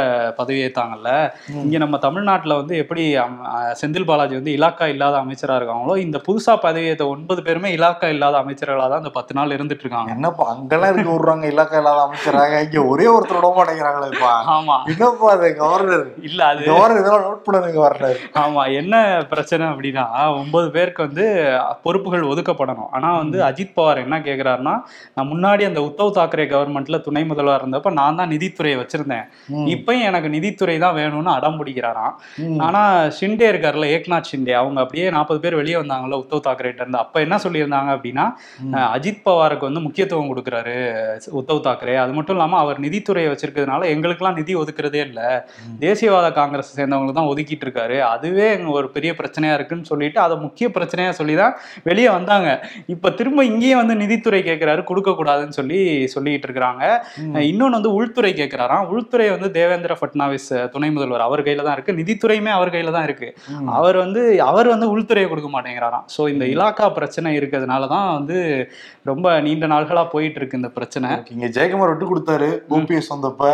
பதவியேற்றாங்கல்ல 0.41 1.11
இங்க 1.63 1.79
நம்ம 1.79 1.99
தமிழ்நாட்டுல 2.07 2.57
வந்து 2.61 2.75
எப்படி 2.83 3.05
செந்தில் 3.81 4.09
பாலாஜி 4.09 4.35
வந்து 4.39 4.55
இலாக்கா 4.59 4.89
இல்லாத 4.95 5.17
அமைச்சரா 5.23 5.59
இருக்காங்களோ 5.61 5.97
இந்த 6.05 6.19
புதுசா 6.29 6.55
பதவியேற்ற 6.65 7.07
ஒன்பது 7.15 7.43
பேருமே 7.47 7.71
இலாக்கா 7.77 8.09
இல்லாத 8.15 8.37
அமைச்சர்களா 8.43 8.89
தான் 8.93 9.03
இந்த 9.03 9.13
பத்து 9.19 9.37
நாள் 9.39 9.55
இருந்துட்டு 9.57 9.85
இருக்காங்க 9.85 10.13
என்னப்பா 10.17 10.45
அங்கெல்லாம் 10.53 10.93
இருக்க 10.93 11.11
விடுறாங்க 11.15 11.47
இலாக்கா 11.53 11.79
இல்லாத 11.83 12.01
அமைச்சராக. 12.07 12.61
இங்க 12.67 12.79
ஒரே 12.93 13.07
ஒருத்தர் 13.15 13.39
விட 13.39 13.49
மாட்டேங்கிறாங்களேப்பா 13.59 14.33
ஆமா. 14.55 14.77
என்னப்பா 14.93 15.29
அது 15.37 15.49
கவர்னர்? 15.61 16.07
இல்ல 16.29 16.41
அது 16.53 16.63
கவர்னர் 16.71 17.01
இதெல்லாம் 17.03 17.27
நோட் 17.27 17.45
பண்ணுங்க 17.47 17.71
கவர்னர். 17.79 18.19
ஆமா 18.43 18.63
என்ன 18.81 18.95
பிரச்சனை 19.33 19.65
அப்படின்னா 19.73 20.05
ஒன்பது 20.41 20.69
பேருக்கு 20.77 21.07
வந்து 21.07 21.25
பொறுப்புகள் 21.85 22.29
ஒதுக்கப்படணும். 22.33 22.91
ஆனா 22.97 23.09
வந்து 23.23 23.39
அஜித் 23.49 23.75
பவார் 23.77 24.03
என்ன 24.05 24.17
கேக்குறாருன்னா 24.29 24.75
நான் 25.17 25.31
முன்னாடி 25.33 25.63
அந்த 25.69 25.81
உத்தவ் 25.89 26.17
தாக்கரே 26.19 26.47
கவர்மெண்ட்ல 26.53 26.99
துணை 27.07 27.23
முதல்வர் 27.31 27.63
இருந்தப்ப 27.63 27.93
நான் 28.01 28.08
தான் 28.17 28.33
நிதித்துறையை 28.35 28.77
வச்சிருந்தேன். 28.81 29.27
இப்பயும் 29.75 30.07
எனக்கு 30.11 30.29
நிதித்துறை 30.35 30.77
தான் 30.85 30.97
வேணும்னு 30.99 31.31
அடம் 31.37 31.59
பிடிக்கிறாராம். 31.61 32.15
ஆனா 32.67 32.83
ஷிண்டே 33.19 33.47
இருக்காருல்ல 33.53 33.89
ஏக்நாத் 33.95 34.31
ஷிண்டே 34.31 34.55
அவங்க 34.61 34.79
அப்படியே 34.85 35.07
நாற்பது 35.17 35.41
பேர் 35.45 35.59
வெளியே 35.61 35.77
வந்தாங்கல்ல 35.81 36.19
உத்தவ் 36.23 36.45
தாக்கரேட்ட 36.47 36.83
இருந்து. 36.85 37.01
அப்ப 37.05 37.21
என்ன 37.27 37.39
சொல்லியிருந்தாங்க 37.45 37.91
அப்படின்னா 37.97 38.27
அஜித் 38.97 39.25
பவாருக்கு 39.27 39.69
வந்து 39.69 39.85
முக்கியத்துவம் 39.87 40.31
கொடுக்குறாரு 40.33 40.77
உத்தவ் 41.41 41.65
தாக்கரே. 41.69 41.97
அது 42.05 42.13
மட்டும் 42.19 42.37
இல்லாம 42.37 42.59
அவர் 42.65 42.83
நிதித்துறையை 42.87 43.31
வச்சிருக்கிறதுனால 43.33 43.91
எங்களுக்கெல்லாம் 43.95 44.39
நிதி 44.41 44.55
ஒதுக்குறதே 44.63 45.03
இல்ல. 45.09 45.21
தேசியவாத 45.87 46.29
காங்கிரஸ் 46.41 46.75
சேர்ந்தவங்களுக்கு 46.79 47.19
தான் 47.21 47.31
ஒதுக்கிட்டு 47.33 47.67
இருக்காரு. 47.67 47.99
அதுவே 48.15 48.49
ஒரு 48.77 48.89
பெரிய 48.97 49.13
பிரச்சனையா 49.21 49.55
இருக்குன்னு 49.59 49.91
சொல்லிட்டு 49.93 50.21
அதை 50.27 50.37
முக்கிய 50.45 50.69
பிரச்சனையா 50.77 51.13
சொல்லி 51.21 51.35
தான் 51.43 51.55
வெளியே 51.89 52.09
வந்தாங்க. 52.17 52.49
இப்ப 52.95 53.11
திரும்ப 53.19 53.45
இங்கேயே 53.51 53.75
வந்து 53.81 53.95
நிதித்துறை 54.03 54.41
கேட்கிறாரு 54.49 54.83
கொடுக்க 54.91 55.11
கூடாதுன்னு 55.19 55.57
சொல்லி 55.59 55.79
சொல்லிட்டு 56.15 56.47
இருக்கிறாங்க. 56.49 56.85
இன்னொன்னு 57.51 57.79
வந்து 57.79 57.93
உள்துறை 57.99 58.33
கேட்கிறாராம் 58.41 58.87
உள்துறை 58.93 59.27
வந்து 59.35 59.51
தேவேந்திர 59.59 59.97
ஃபட்னாவிஸ் 60.01 60.51
துணை 60.75 60.91
முதல்வர் 60.97 61.27
அவர் 61.27 61.45
கையில 61.47 61.65
தான் 61.67 61.77
இருக்கு. 61.79 61.97
நிதித்துறையுமே 62.01 62.53
அவர் 62.59 62.73
கையில 62.75 62.93
தான் 62.97 63.07
இருக்கு. 63.09 63.29
அவர் 63.79 63.99
வந்து 64.05 64.23
அவர் 64.51 64.71
வந்து 64.75 64.89
உள்துறையை 64.95 65.29
கொடுக்க 65.33 65.51
மாட்டேங்கிறாராம். 65.55 66.05
ஸோ 66.17 66.29
இந்த 66.35 66.45
இலாக்கா 66.55 66.89
பிரச்சனை 66.99 67.33
இருக்கிறதுனால 67.41 67.89
தான் 67.95 68.09
வந்து 68.19 68.37
ரொம்ப 69.11 69.27
நீண்ட 69.47 69.67
நாள்களா 69.75 70.05
போயிட்டு 70.15 70.39
இருக்கு 70.41 70.61
இந்த 70.61 70.71
பிரச்சனை. 70.79 71.11
இங்க 71.35 71.47
ஜெயக்குமார் 71.57 71.93
விட்டு 71.93 72.11
கொடுத்தாரு 72.11 72.51
ஓபிஎஸ் 72.79 73.13
வந்தப்ப 73.15 73.45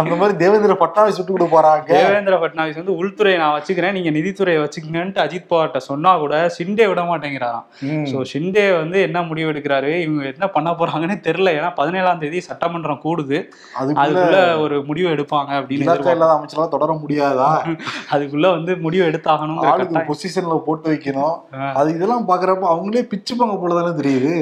அந்த 0.00 0.14
மாதிரி 0.20 0.36
தேவேந்திர 0.42 0.76
பட்னாவிஸ் 0.82 1.18
விட்டு 1.20 1.34
கொடுக்க 1.34 1.50
போறாங்க. 1.56 1.90
தேவேந்திர 1.96 2.36
ஃபட்னாவிஸ் 2.42 2.80
வந்து 2.82 2.96
உள்துறையை 3.00 3.38
நான் 3.42 3.54
வச்சுக்கிறேன் 3.56 3.96
நீங்க 3.98 4.12
நிதித்துறையை 4.18 4.60
வச்சுக்கங்கன்ட்டு 4.64 5.22
அஜித் 5.26 5.50
பவார்ட்ட 5.52 5.80
சொன்னா 5.90 6.12
கூட 6.24 6.34
ஷிண்டே 6.56 6.86
விட 6.92 7.02
மாட்டேங்கிறாராம். 7.10 7.66
ஸோ 8.12 8.20
ஷிண்டே 8.32 8.66
வந்து 8.80 8.98
என்ன 9.08 9.18
முடிவு 9.30 9.50
எடுக்கிறாரு? 9.52 9.92
இவங்க 10.04 10.24
என்ன 10.34 10.48
பண்ண 10.56 10.70
போறாங்கன்னு 10.80 11.16
தெரியல. 11.28 11.52
ஏன்னா 11.58 11.70
பதினேழாம் 11.80 12.22
தேதி 12.24 12.40
சட்டமன்றம் 12.50 13.02
கூடுது. 13.06 13.38
அதுக்குள்ள 13.80 14.58
ஒரு 14.60 14.84
முடிவு 14.84 15.08
எடுப்பாங்க 15.08 15.50
அப்படின்னு. 15.58 15.84
இல்லாத 16.10 16.34
அமைச்சரால 16.36 16.68
தொடர 16.68 17.00
முடியாதா? 17.02 17.48
அதுக்குள்ள 18.14 18.50
வந்து 18.50 18.76
முடிவு 18.76 19.04
ஆளுக்கு 19.04 19.94
கட்டாயம். 19.94 20.08
பொசிஷன்ல 20.08 20.58
போட்டு 20.58 20.92
வைக்கணும். 20.92 21.36
அது 21.72 21.94
இதெல்லாம் 21.94 22.28
பாக்குறப்ப 22.28 22.70
அவங்களே 22.74 23.02
பிச்சு 23.02 23.36
பாங்க 23.36 23.54
போலதானே 23.54 23.92
தெரியுது. 24.00 24.34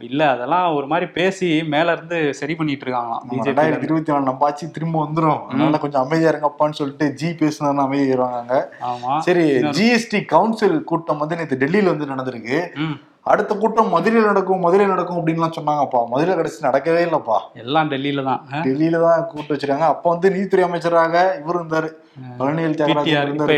இல்ல 0.00 0.30
அதெல்லாம் 0.30 0.74
ஒரு 0.74 0.86
மாதிரி 0.86 1.10
பேசி 1.10 1.62
மேல 1.62 1.92
இருந்து 1.92 2.34
சரி 2.34 2.54
பண்ணிட்டு 2.54 2.86
இருக்காங்களாம் 2.86 3.46
ரெண்டாயிரத்தி 3.50 3.82
இருபத்தி 3.82 4.12
நாலு 4.12 4.24
நம்ம 4.24 4.50
திரும்ப 4.52 5.04
வந்துரும். 5.04 5.40
அதனால 5.48 5.78
கொஞ்சம் 5.78 6.02
அமைதியா 6.02 6.30
இருங்கப்பான்னு 6.30 6.78
சொல்லிட்டு 6.80 7.14
ஜி 7.14 7.28
பேசுனா 7.28 7.74
அமைதியாயிருவாங்க 7.86 8.54
ஆமா. 8.90 9.18
சரி 9.18 9.44
ஜிஎஸ்டி 9.78 10.24
கவுன்சில் 10.24 10.84
கூட்டம் 10.84 11.18
வந்து 11.18 11.36
நேற்று 11.36 11.56
டெல்லியில 11.56 11.84
வந்து 11.84 12.10
நடந்திருக்கு. 12.12 12.58
அடுத்த 13.26 13.52
கூட்டம் 13.62 13.90
மதுரையில் 13.94 14.28
நடக்கும் 14.28 14.62
மதுரையில் 14.64 14.92
நடக்கும் 14.92 15.18
அப்படின்லாம் 15.20 15.56
சொன்னாங்கப்பா. 15.56 16.00
மதுரையில் 16.12 16.38
கடைசி 16.38 16.60
நடக்கவே 16.66 17.00
இல்லப்பா. 17.06 17.38
எல்லாம் 17.62 17.90
டெல்லியில 17.92 18.22
தான்? 18.28 18.40
டெல்லியில 18.66 19.00
தான் 19.06 19.26
கூட்டு 19.32 19.52
வச்சிருக்காங்க. 19.52 19.88
அப்ப 19.94 20.04
வந்து 20.12 20.30
நீதித்துறை 20.34 20.64
அமைச்சராக 20.68 21.16
இவர் 21.40 21.58
இருந்தாரு. 21.58 21.90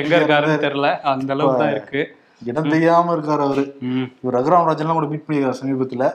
எங்க 0.00 0.16
இருக்காருன்னு 0.20 0.64
தெரியல. 0.66 0.90
அந்த 1.12 1.32
அளவுக்கு 1.36 1.62
தான் 1.62 1.74
இருக்கு. 1.76 2.02
இடம் 2.50 2.72
தெரியாம 2.74 3.12
இருக்காரு 3.16 3.42
அவரு. 3.48 3.64
இவர் 4.22 4.36
ரகுராம் 4.38 4.68
ராஜன்லாம் 4.68 4.98
கூட 4.98 5.08
மீட் 5.12 5.26
பண்ணிருக்காரு 5.26 5.60
சமீபத்துல. 5.60 6.06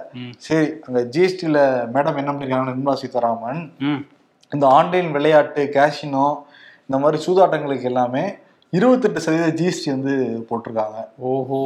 சரி 0.47 0.67
அங்க 0.87 1.01
ஜிஎஸ்டில 1.15 1.59
மேடம் 1.95 2.19
என்ன 2.21 2.31
பண்ணிருக்காங்க 2.33 2.69
நிர்மலா 2.71 2.95
சீதாராமன். 3.03 3.61
இந்த 4.51 4.65
ஆன்லைன் 4.79 5.09
விளையாட்டு 5.15 5.63
கேஷினோ 5.77 6.27
இந்த 6.89 6.99
மாதிரி 7.03 7.17
சூதாட்டங்களுக்கு 7.27 7.89
எல்லாமே 7.91 8.25
இருபத்தெட்டு 8.73 9.19
சதவீத 9.19 9.51
ஜிஎஸ்டி 9.59 9.89
வந்து 9.91 10.13
போட்டிருக்காங்க. 10.49 10.97
ஓஹோ. 11.27 11.59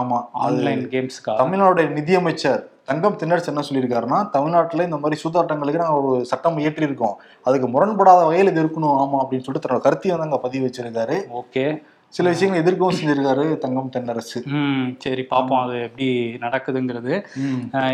ஆமா 0.00 0.16
ஆன்லைன் 0.44 0.82
கேம்ஸ்க்கா 0.94 1.34
தமிழ்நாடு 1.40 1.82
நிதியமைச்சர் 1.98 2.60
தங்கம் 2.84 3.18
தென்னரசு 3.20 3.50
என்ன 3.50 3.62
சொல்லியிருக்காருன்னா 3.66 4.18
தமிழ்நாட்டுல 4.34 4.86
இந்த 4.86 4.98
மாதிரி 5.00 5.16
சூதாட்டங்களுக்கு 5.22 5.82
நாங்க 5.82 5.98
ஒரு 6.02 6.20
சட்டம் 6.24 6.58
இயற்றி 6.58 6.86
இருக்கோம் 6.86 7.16
அதுக்கு 7.46 7.66
முரண்படாத 7.68 8.20
வகையில் 8.24 8.50
இது 8.52 8.62
இருக்கணும் 8.64 8.96
ஆமா 8.98 9.18
அப்படின்னு 9.22 9.44
சொல்லிட்டு 9.46 9.64
தன்னோட 9.66 9.84
கருத்தையை 9.86 10.14
வந்து 10.14 10.28
அங்க 10.28 10.40
பதிவு 10.44 10.66
வச்சிருக்காரு 10.66 11.16
ஓகே. 11.40 11.64
சில 12.16 12.30
விஷயங்களை 12.32 12.60
எதிர்க்கவும் 12.64 12.98
செஞ்சிருக்காரு 12.98 13.44
தங்கம் 13.62 13.90
தென்னரசு. 13.94 14.38
ம் 14.58 14.86
சரி 15.04 15.22
பார்ப்போம் 15.32 15.60
அது 15.64 15.74
எப்படி 15.86 16.06
நடக்குதுங்கிறது. 16.44 17.12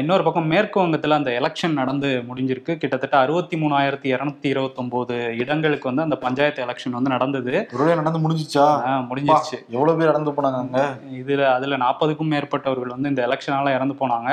இன்னொரு 0.01 0.23
பக்கம் 0.27 0.47
மேற்கு 0.53 0.79
வங்கத்துல 0.83 1.17
அந்த 1.19 1.31
எலெக்ஷன் 1.39 1.79
நடந்து 1.81 2.09
முடிஞ்சிருக்கு. 2.29 2.73
கிட்டத்தட்ட 2.83 3.17
அறுபத்தி 3.19 3.57
மூணாயிரத்தி 3.63 4.09
இரநூத்தி 4.15 4.49
இருபத்தொம்போது 4.53 5.17
இடங்களுக்கு 5.43 5.89
வந்து 5.91 6.05
அந்த 6.07 6.17
பஞ்சாயத்து 6.27 6.65
எலெக்ஷன் 6.67 6.97
வந்து 6.99 7.13
நடந்தது. 7.15 7.55
நடந்து 8.01 8.23
முடிஞ்சிச்சா? 8.27 8.67
முடிஞ்சிருச்சு. 9.11 9.59
எவ்வளவு 9.77 9.99
பேர் 9.99 10.13
இறந்து 10.13 10.35
போனாங்க 10.37 10.61
அங்க? 10.65 10.85
இதுல 11.21 11.43
அதுல 11.57 11.81
நாற்பதுக்கும் 11.85 12.33
மேற்பட்டவர்கள் 12.35 12.95
வந்து 12.95 13.13
இந்த 13.15 13.25
எலெக்ஷனால 13.29 13.75
இறந்து 13.79 13.97
போனாங்க. 14.03 14.31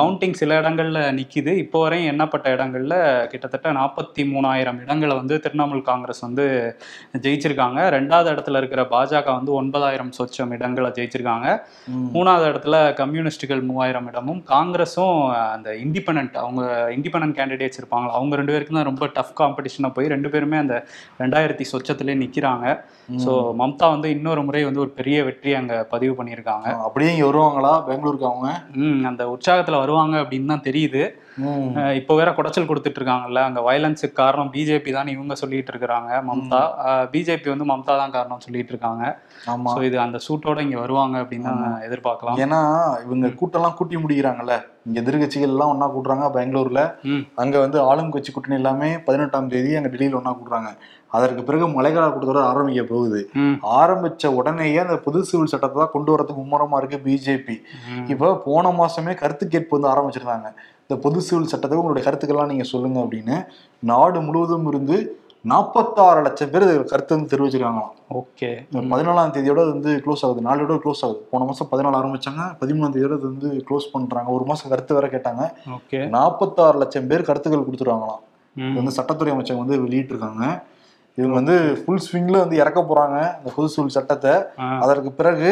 கவுண்டிங் 0.00 0.38
சில 0.42 0.60
இடங்கள்ல 0.60 1.06
நிக்குது. 1.20 1.54
இப்போ 1.64 1.80
வரையும் 1.86 2.10
எண்ணப்பட்ட 2.12 2.54
இடங்கள்ல 2.56 2.94
கிட்டத்தட்ட 3.32 3.72
நாற்பத்தி 3.80 4.24
மூணாயிரம் 4.34 4.80
இடங்களை 4.84 5.16
வந்து 5.22 5.40
திரிணாமுல் 5.46 5.84
காங்கிரஸ் 5.90 6.24
வந்து 6.28 6.46
ஜெயிச்சிருக்காங்க. 7.24 7.80
ரெண்டாவது 7.98 8.30
இடத்துல 8.34 8.62
இருக்கிற 8.64 8.86
பாஜக 8.94 9.21
வந்து 9.30 9.52
ஒன்பதாயிரம் 9.60 10.12
சொச்சம் 10.18 10.52
இடங்களை 10.56 10.90
ஜெயிச்சிருக்காங்க. 10.98 11.46
மூணாவது 12.14 12.46
இடத்துல 12.50 12.76
கம்யூனிஸ்டுகள் 13.00 13.62
மூவாயிரம் 13.68 14.08
இடமும் 14.12 14.40
காங்கிரஸும் 14.52 15.18
அந்த 15.54 15.70
இண்டிபெண்ட் 15.84 16.36
அவங்க 16.42 16.62
இண்டிபெண்ட் 16.96 17.36
கேண்டிடேட்ஸ் 17.38 17.80
இருப்பாங்க 17.82 18.10
அவங்க 18.18 18.40
ரெண்டு 18.40 18.54
பேருக்கும் 18.54 18.80
தான் 18.80 18.90
ரொம்ப 18.90 19.06
டஃப் 19.18 19.34
காம்படிஷனாக 19.42 19.96
போய் 19.98 20.12
ரெண்டு 20.14 20.30
பேருமே 20.34 20.58
அந்த 20.64 20.76
ரெண்டாயிரத்தி 21.22 21.66
சொச்சத்திலே 21.72 22.16
நிற்கிறாங்க 22.22 22.66
ஸோ 23.24 23.32
மம்தா 23.60 23.86
வந்து 23.94 24.08
இன்னொரு 24.16 24.42
முறை 24.48 24.64
வந்து 24.64 24.82
ஒரு 24.84 24.92
பெரிய 24.98 25.24
வெற்றி 25.24 25.52
அங்கே 25.60 25.78
பதிவு 25.92 26.12
பண்ணியிருக்காங்க. 26.18 26.66
அப்படியே 26.86 27.12
வருவாங்களா? 27.28 27.72
பெங்களூருக்கு 27.88 28.30
அவங்க? 28.30 28.48
அந்த 29.10 29.22
உற்சாகத்தில் 29.34 29.82
வருவாங்க 29.84 30.14
அப்படின்னு 30.22 30.52
தான் 30.52 30.66
தெரியுது. 30.68 31.02
இப்போ 31.98 32.12
வேற 32.20 32.30
குடைச்சல் 32.38 32.68
கொடுத்துட்டு 32.70 32.98
இருக்காங்கல்ல 33.00 33.42
அங்க 33.48 33.60
வயலன்ஸுக்கு 33.66 34.18
காரணம் 34.22 34.50
பிஜேபி 34.54 34.90
தான் 34.96 35.12
இவங்க 35.14 35.34
சொல்லிட்டு 35.42 35.72
இருக்கிறாங்க 35.72 36.10
மம்தா 36.28 36.60
பிஜேபி 37.12 37.48
வந்து 37.52 37.68
மம்தா 37.70 37.94
தான் 38.02 38.14
காரணம் 38.16 38.44
சொல்லிட்டு 38.46 38.72
இருக்காங்க 38.74 39.04
ஆமா 39.52 39.72
இது 39.88 39.98
அந்த 40.06 40.18
சூட்டோட 40.26 40.60
இங்க 40.66 40.78
வருவாங்க 40.84 41.16
அப்படின்னு 41.22 41.52
எதிர்பார்க்கலாம். 41.86 42.40
ஏன்னா 42.44 42.60
இவங்க 43.06 43.28
கூட்டம்லாம் 43.40 43.78
கூட்டி 43.78 44.02
முடிக்கிறாங்கல்ல. 44.02 44.56
இங்க 44.86 44.98
எதிர்கட்சிகள் 45.02 45.52
எல்லாம் 45.54 45.72
ஒண்ணா 45.72 45.86
கூட்டுறாங்க 45.94 46.26
பெங்களூர்ல. 46.36 46.80
அங்க 47.42 47.56
வந்து 47.64 47.78
ஆளும் 47.88 48.12
கட்சி 48.14 48.30
கூட்டணி 48.32 48.58
எல்லாமே 48.60 48.90
பதினெட்டாம் 49.06 49.50
தேதி 49.54 49.72
அங்க 49.78 49.90
டெல்லியில 49.92 50.18
ஒண்ணா 50.20 50.32
கூட்டுறாங்க. 50.38 50.70
அதற்கு 51.16 51.42
பிறகு 51.48 51.64
மழைக்கால 51.76 52.04
கூட்டத்தொடர் 52.12 52.50
ஆரம்பிக்க 52.50 52.82
போகுது. 52.92 53.20
ஆரம்பிச்ச 53.80 54.26
உடனேயே 54.38 54.78
அந்த 54.84 54.96
புது 55.06 55.18
சிவில் 55.30 55.52
சட்டத்தை 55.54 55.78
தான் 55.80 55.94
கொண்டு 55.96 56.12
வரதுக்கு 56.14 56.42
மும்முரமா 56.42 56.78
இருக்கு 56.82 56.98
பிஜேபி. 57.06 57.56
இப்போ 58.12 58.28
போன 58.46 58.72
மாசமே 58.80 59.14
கருத்து 59.22 59.46
கேட்பு 59.54 59.76
வந்து 59.76 59.92
ஆரம்பிச்சிருந்தாங்க. 59.94 60.50
இந்த 60.86 60.94
பொது 61.02 61.20
சிவில் 61.20 61.50
சட்டத்துக்கு 61.52 61.82
உங்களுடைய 61.82 62.04
கருத்துக்கள்லாம் 62.08 62.52
நீங்க 62.52 62.64
சொல்லுங்க 62.74 63.00
அப்படின்னு 63.00 63.36
நாடு 63.92 64.20
முழுவதும் 64.20 64.66
இருந்து 64.66 64.96
நாற்பத்தாறு 65.50 66.20
லட்சம் 66.22 66.50
பேர் 66.50 66.64
கருத்து 66.90 67.16
வந்து 67.16 67.30
தெரிவிச்சிருக்காங்களாம். 67.32 67.94
ஓகே. 68.18 68.48
பதினாலாம் 68.90 69.32
தேதியோட 69.36 69.62
வந்து 69.70 69.90
க்ளோஸ் 70.04 70.22
ஆகுது. 70.26 70.40
நாளையோட 70.48 70.74
க்ளோஸ் 70.84 71.02
ஆகுது. 71.06 71.18
போன 71.30 71.44
மாசம் 71.44 71.68
பதினாலு 71.72 71.98
ஆரம்பிச்சாங்க. 72.00 72.42
பதிமூணாம் 72.60 72.94
தேதியோட 72.96 73.16
வந்து 73.20 73.64
க்ளோஸ் 73.70 73.88
பண்றாங்க. 73.92 74.30
ஒரு 74.30 74.44
மாசம் 74.50 74.70
கருத்து 74.72 74.98
வேற 74.98 75.08
கேட்டாங்க. 75.14 75.44
ஓகே. 75.76 76.00
நாற்பத்தாறு 76.16 76.78
லட்சம் 76.82 77.08
பேர் 77.12 77.26
கருத்துக்கள் 77.30 77.66
கொடுத்துருவாங்களாம் 77.68 78.22
இது 78.56 78.78
வந்து 78.80 78.96
சட்டத்துறை 78.98 79.32
அமைச்சர் 79.34 79.60
வந்து 79.64 79.76
வெளியிட்டிருக்காங்க. 79.84 80.44
இவங்க 81.18 81.34
வந்து 81.40 81.56
ஃபுல் 81.82 82.04
ஸ்விங்ல 82.06 82.36
வந்து 82.44 82.56
இறக்க 82.62 82.80
போறாங்க. 82.80 83.18
இந்த 83.38 83.50
பொது 83.56 83.68
சிவில் 83.74 83.96
சட்டத்தை. 83.96 84.34
அதற்கு 84.84 85.12
பிறகு 85.20 85.50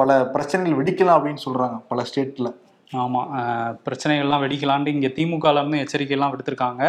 பல 0.00 0.26
பிரச்சனைகள் 0.34 0.78
வெடிக்கலாம் 0.80 1.16
அப்படின்னு 1.18 1.44
சொல்றாங்க. 1.46 1.76
பல 1.92 2.02
ஸ்டேட்ல 2.10 2.48
ஆமா 2.90 3.20
அஹ், 3.36 3.72
பிரச்சனைகள்லாம் 3.84 4.42
வெடிக்கலான்ட்டு 4.42 4.88
இங்க 4.88 5.08
திமுகல 5.14 5.60
இருந்து 5.60 5.78
எச்சரிக்கை 5.78 6.14
எல்லாம் 6.16 6.32
விடுத்திருக்காங்க 6.32 6.82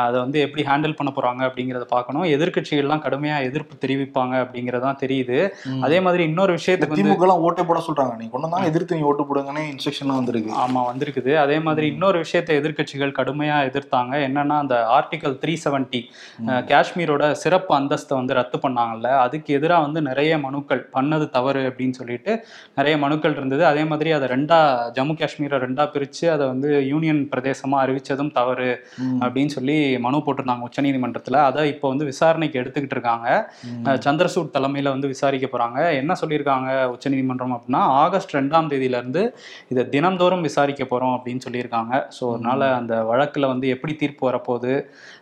அதை 0.00 0.16
வந்து 0.20 0.38
எப்படி 0.40 0.62
ஹேண்டில் 0.64 0.96
பண்ண 0.96 1.10
போறாங்க 1.12 1.42
அப்படிங்கறத 1.46 1.86
பார்க்கணும். 1.88 2.24
எதிர்க்கட்சிகள்லாம் 2.32 3.02
கடுமையா 3.04 3.36
எதிர்ப்பு 3.44 3.74
தெரிவிப்பாங்க 3.84 4.34
அப்படிங்கறதான் 4.42 4.98
தெரியுது. 5.02 5.38
அதே 5.82 5.98
மாதிரி 6.00 6.22
இன்னொரு 6.24 6.52
விஷயத்துக்கு 6.56 6.94
வந்து 6.94 7.04
திமுக 7.04 7.26
எல்லாம் 7.26 7.44
ஓட்டே 7.44 7.64
போட 7.64 7.80
சொல்றாங்க. 7.86 8.14
நீங்க 8.14 8.32
கொண்டு 8.32 8.48
வந்தாங்க 8.48 8.70
எதிர்த்து 8.70 8.96
நீங்க 8.96 9.10
ஓட்டு 9.10 9.26
போடுங்கன்னு 9.28 9.62
இன்ஸ்ட்ரக்ஷன் 9.70 10.14
வந்திருக்கு. 10.14 10.52
ஆமா 10.62 10.82
வந்திருக்குது. 10.88 11.32
அதே 11.38 11.58
மாதிரி 11.64 11.86
இன்னொரு 11.88 12.18
விஷயத்தை 12.24 12.56
எதிர்க்கட்சிகள் 12.58 13.16
கடுமையா 13.18 13.56
எதிர்த்தாங்க. 13.68 13.92
என்னன்னா 14.26 14.58
அந்த 14.58 14.76
ஆர்டிகல் 14.94 15.38
த்ரீ 15.42 15.54
செவன்டி 15.64 16.02
காஷ்மீரோட 16.70 17.10
சிறப்பு 17.42 17.72
அந்தஸ்தை 17.78 18.14
வந்து 18.14 18.34
ரத்து 18.34 18.58
பண்ணாங்கல்ல. 18.58 19.08
அதுக்கு 19.24 19.50
எதிராக 19.54 19.82
வந்து 19.82 20.02
நிறைய 20.02 20.32
மனுக்கள் 20.40 20.84
பண்ணது 20.94 21.26
தவறு 21.30 21.62
அப்படின்னு 21.68 21.96
சொல்லிட்டு 21.98 22.32
நிறைய 22.76 22.94
மனுக்கள் 22.98 23.36
இருந்தது. 23.36 23.64
அதே 23.66 23.84
மாதிரி 23.84 24.12
அதை 24.12 24.28
ரெண்டா 24.28 24.60
ஜம்மு 25.04 25.14
காஷ்மீரை 25.20 25.56
ரெண்டா 25.64 25.84
பிரிச்சு 25.94 26.24
அதை 26.34 26.44
வந்து 26.50 26.68
யூனியன் 26.90 27.20
பிரதேசமா 27.32 27.76
அறிவிச்சதும் 27.84 28.30
தவறு. 28.36 28.68
அப்படின்னு 29.24 29.52
சொல்லி 29.56 29.76
மனு 30.04 30.18
போட்டிருந்தாங்க 30.26 30.66
உச்சநீதிமன்றத்துல 30.68 31.40
அதை 31.48 31.62
இப்போ 31.72 31.86
வந்து 31.92 32.04
விசாரணைக்கு 32.10 32.60
எடுத்துக்கிட்டு 32.62 32.96
இருக்காங்க. 32.96 33.28
சந்திரசூட் 34.06 34.54
தலைமையில 34.56 34.92
வந்து 34.94 35.10
விசாரிக்க 35.14 35.48
போறாங்க. 35.54 35.78
என்ன 36.00 36.12
சொல்லியிருக்காங்க 36.20 36.70
உச்சநீதிமன்றம் 36.94 37.54
அப்படின்னா 37.56 37.82
ஆகஸ்ட் 38.04 38.34
ரெண்டாம் 38.38 38.70
தேதியில 38.72 39.00
இருந்து 39.02 39.24
இதை 39.74 39.84
தினம்தோறும் 39.94 40.46
விசாரிக்க 40.48 40.84
போறோம் 40.92 41.14
அப்படின்னு 41.16 41.44
சொல்லியிருக்காங்க. 41.46 41.92
ஸோ 42.18 42.24
அதனால 42.34 42.70
அந்த 42.78 42.94
வழக்குல 43.10 43.50
வந்து 43.52 43.66
எப்படி 43.74 43.94
தீர்ப்பு 44.02 44.28
வரப்போகுது 44.30 44.72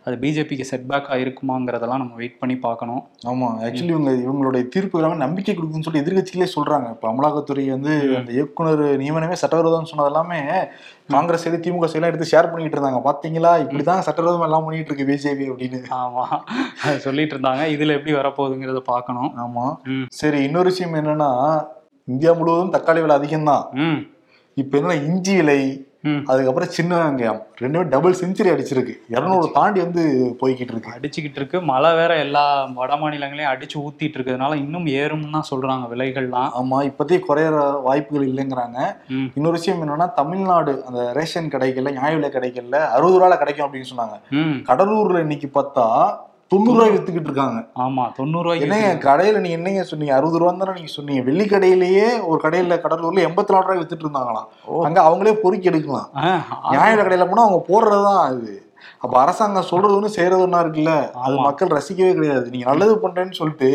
அது 0.05 0.15
பிஜேபிக்கு 0.23 0.69
செட்பேக்காக 0.71 1.19
இருக்குமாங்கிறதெல்லாம் 1.25 2.01
நம்ம 2.03 2.15
வெயிட் 2.21 2.39
பண்ணி 2.43 2.57
பார்க்கணும். 2.67 3.03
ஆமா 3.33 3.49
ஆக்சுவலி 3.67 3.93
இவங்க 3.97 4.13
இவங்களுடைய 4.25 4.63
தீர்ப்பு 4.75 5.05
நம்பிக்கை 5.25 5.53
கொடுக்குன்னு 5.55 5.87
சொல்லி 5.87 6.03
எதிர்கட்சிகளே 6.03 6.49
சொல்றாங்க. 6.55 6.87
இப்ப 6.95 7.05
அமலாக்கத்துறை 7.11 7.65
வந்து 7.75 7.93
அந்த 8.19 8.31
இயக்குனர் 8.39 8.81
நியமனமே 9.01 9.35
சட்டவிரோதம்னு 9.73 9.91
சொன்னது 9.91 10.11
எல்லாமே 10.11 10.67
காங்கிரஸ் 11.07 11.49
சைடு 11.49 11.51
திமுக 11.51 11.87
சைடு 11.93 12.01
எடுத்து 12.01 12.27
ஷேர் 12.31 12.51
பண்ணிட்டு 12.51 12.77
இருந்தாங்க. 12.79 13.01
பாத்தீங்களா? 13.09 13.51
இப்படிதான் 13.63 13.99
சட்டவிரோதம் 13.99 14.41
எல்லாம் 14.41 14.65
பண்ணிட்டு 14.65 14.95
இருக்கு 14.95 15.07
பிஜேபி 15.11 15.45
அப்படின்னு. 15.51 15.79
ஆமா. 15.91 16.25
சொல்லிட்டு 16.97 17.37
இருந்தாங்க. 17.37 17.63
இதுல 17.75 17.99
எப்படி 17.99 18.15
வரப்போகுதுங்கிறத 18.15 18.79
பார்க்கணும். 18.79 19.33
ஆமா. 19.45 19.75
சரி 20.09 20.43
இன்னொரு 20.43 20.69
விஷயம் 20.69 20.93
என்னன்னா 20.93 21.31
இந்தியா 22.05 22.33
முழுவதும் 22.33 22.73
தக்காளி 22.73 23.01
விலை 23.01 23.15
அதிகம்தான். 23.15 23.65
இப்ப 24.57 24.77
என்ன 24.77 24.93
இஞ்சி 25.03 25.35
ம். 26.05 26.23
அதுக்கப்புறம் 26.27 26.69
சின்ன 26.69 26.95
வெங்காயம் 26.97 27.41
ரெண்டுமே 27.61 27.89
டபுள் 27.89 28.13
செஞ்சுரி 28.13 28.49
அடிச்சிருக்கு. 28.53 28.93
இருநூறு 29.07 29.51
தாண்டி 29.51 29.79
வந்து 29.79 30.01
போய்கிட்டு 30.41 30.73
இருக்கு. 30.73 30.93
அடிச்சுக்கிட்டு 30.95 31.35
இருக்கு. 31.35 31.61
மழை 31.61 31.95
வேற 31.95 32.17
எல்லா 32.17 32.63
வட 32.73 32.95
மாநிலங்களையும் 32.95 33.51
அடிச்சு 33.51 33.77
ஊத்திட்டு 33.77 34.17
இருக்கிறதுனால 34.17 34.53
இன்னும் 34.55 34.85
ஏறும்னு 34.95 35.31
தான் 35.31 35.49
சொல்றாங்க 35.51 35.87
விலைகள்லாம். 35.93 36.49
ஆமா 36.55 36.79
இப்போதைக்கு 36.83 37.27
குறையிற 37.29 37.81
வாய்ப்புகள் 37.81 38.27
இல்லைங்கிறாங்க. 38.27 38.77
இன்னொரு 39.35 39.51
விஷயம் 39.51 39.81
என்னன்னா 39.81 40.13
தமிழ்நாடு 40.13 40.83
அந்த 40.85 41.11
ரேஷன் 41.13 41.51
கடைகள்ல 41.51 41.91
நியாய 41.91 42.15
விலை 42.15 42.29
கடைகள்ல 42.29 42.79
அறுபது 42.89 43.19
ரூபாயில 43.19 43.37
கிடைக்கும் 43.37 43.67
அப்படின்னு 43.67 43.91
சொன்னாங்க. 43.93 44.17
கடலூர்ல 44.63 45.19
இன்னைக்கு 45.19 45.49
பார்த்தா 45.53 45.87
தொண்ணூறு 46.53 46.77
ரூபாய் 46.77 46.93
வித்துக்கிட்டு 46.93 47.29
இருக்காங்க 47.29 47.59
ஆமா 47.83 48.03
தொண்ணூறு 48.17 48.45
ரூபாய்க்கு 48.45 48.65
என்னங்க 48.67 48.89
கடையில 49.05 49.39
நீங்க 49.39 49.57
என்னங்க 49.57 49.83
சொன்னீங்க? 49.83 50.15
அறுபது 50.15 50.39
ரூபா 50.39 50.51
தானே 50.55 50.73
நீங்க 50.73 50.91
சொன்னீங்க. 50.93 51.21
வெள்ளி 51.21 51.45
கடையிலேயே 51.45 52.07
ஒரு 52.23 52.39
கடையில 52.43 52.75
கடலூர்ல 52.83 53.25
எண்பத்தி 53.27 53.53
நாலு 53.53 53.65
ரூபாய் 53.65 53.81
வித்துட்டு 53.81 54.05
இருந்தாங்களாம். 54.05 54.47
அங்க 54.87 54.99
அவங்களே 55.01 55.33
பொறுக்கி 55.43 55.69
எடுக்கலாம். 55.71 56.07
நியாய 56.71 56.91
கடையில 56.99 57.27
போனா 57.29 57.45
அவங்க 57.47 57.61
போடுறதுதான் 57.69 58.21
அது 58.27 58.51
அப்ப 58.99 59.21
அரசாங்கம் 59.21 59.63
சொல்றது 59.63 59.95
ஒண்ணு 59.97 60.05
செய்யறது 60.05 60.41
ஒண்ணா 60.41 60.59
இருக்குல்ல? 60.59 60.93
அது. 61.15 61.35
மக்கள் 61.39 61.67
ரசிக்கவே 61.67 62.13
கிடையாது. 62.13 62.49
நீங்க 62.49 62.65
நல்லது 62.65 62.95
பண்றேன்னு 62.95 63.31
சொல்லிட்டு 63.31 63.69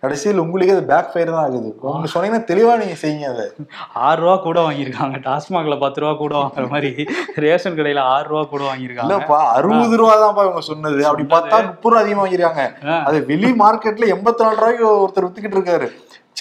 கடைசியில் 0.00 0.38
உங்களுக்கே 0.38 0.72
அது 0.72 0.86
பேக் 0.86 1.10
ஃபயர் 1.12 1.30
தான் 1.30 1.44
ஆகுது. 1.44 1.70
உங்க 1.80 2.08
சொன்னீங்கன்னா 2.14 2.44
தெளிவா 2.44 2.76
நீங்க 2.76 2.94
செய்யுங்க 2.94 3.28
அதை. 3.28 3.46
ஆறு 3.94 4.20
ரூபா 4.20 4.36
கூட 4.36 4.60
வாங்கியிருக்காங்க. 4.60 5.18
டாஸ்மாக்ல 5.28 5.78
பத்து 5.78 6.00
ரூபா 6.00 6.14
கூட 6.14 6.34
வாங்குற 6.36 6.68
மாதிரி 6.68 7.06
ரேஷன் 7.36 7.78
கடையில 7.80 7.98
ஆறு 8.14 8.28
ரூபா 8.28 8.44
கூட 8.44 8.62
வாங்கியிருக்காங்க. 8.70 9.10
இல்லப்பா 9.10 9.40
அறுபது 9.56 9.96
ரூபா 9.96 10.14
தான்ப்பா 10.14 10.44
இவங்க 10.44 10.60
சொன்னது. 10.60 11.06
அப்படி 11.06 11.26
பார்த்தா 11.34 11.66
முப்பது 11.66 11.92
ரூபா 11.92 12.02
அதிகமா 12.04 12.24
வாங்கிருக்காங்க. 12.24 12.64
அது 13.04 13.24
வெளி 13.24 13.52
மார்க்கெட்ல 13.64 14.14
எண்பத்தி 14.16 14.44
நாலு 14.44 14.56
ரூபாய்க்கு 14.56 14.86
ஒருத்தர் 15.04 15.26
வித்துக்கிட்டு 15.28 15.58
இருக்காரு. 15.60 15.88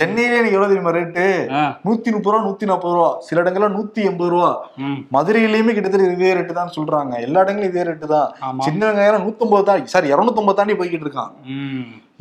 சென்னையிலே 0.02 0.38
எனக்கு 0.42 0.58
எவ்வளவு 0.58 0.72
தெரியுமா 0.74 0.94
ரேட்டு 0.98 1.26
நூத்தி 1.88 2.10
முப்பது 2.16 2.34
ரூபா 2.34 2.44
நூத்தி 2.48 2.70
நாற்பது 2.70 2.96
ரூபா. 2.98 3.10
சில 3.28 3.42
இடங்கள்ல 3.44 3.72
நூத்தி 3.78 4.02
எண்பது 4.10 4.32
ரூபா. 4.36 4.52
மதுரையிலயுமே 5.16 5.76
கிட்டத்தட்ட 5.78 6.14
இதே 6.18 6.36
ரேட்டு 6.38 6.60
தான் 6.60 6.76
சொல்றாங்க. 6.78 7.14
எல்லா 7.28 7.44
இடங்களும் 7.46 7.72
இதே 7.72 7.84
ரேட்டு 7.90 8.08
தான். 8.16 8.30
சின்ன 8.68 8.82
வெங்காயம் 8.90 9.26
நூத்தம்பது 9.28 9.68
தான். 9.70 9.92
சாரி 9.96 10.14
இருநூத்தம்பது 10.14 10.60
தாண்டி 10.62 10.80
போய்கிட்டு 10.80 11.08
இருக்கான். 11.08 11.34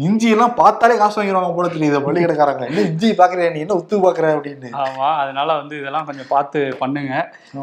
இஞ்சி 0.07 0.29
எல்லாம் 0.35 0.55
பார்த்தாலே 0.61 0.95
காசு 1.01 1.19
வாங்கிடுவாங்க 1.19 1.55
போல 1.57 1.69
தெரியுது. 1.73 1.99
பள்ளி 2.05 2.21
கிடக்காரங்க. 2.25 2.67
என்ன 2.71 2.85
இஞ்சி 2.91 3.09
பாக்குறேன் 3.19 3.53
நீ 3.55 3.59
என்ன 3.65 3.75
உத்து 3.81 3.97
பாக்குற 4.05 4.29
அப்படின்னு. 4.37 4.71
ஆமா 4.85 5.09
அதனால 5.23 5.49
வந்து 5.61 5.75
இதெல்லாம் 5.81 6.07
கொஞ்சம் 6.11 6.31
பார்த்து 6.35 6.61
பண்ணுங்க. 6.83 7.13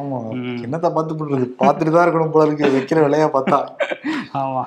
ஆமா. 0.01 0.19
என்னத்த 0.65 0.91
பார்த்து 0.97 1.17
பண்றது? 1.21 1.47
பார்த்துட்டு 1.63 1.95
தான் 1.95 2.05
இருக்கணும் 2.07 2.35
போல 2.35 2.47
இருக்கு. 2.49 2.73
வைக்கிற 2.75 3.01
விலையா 3.07 3.29
பார்த்தா. 3.37 3.59
ஆமா. 4.43 4.63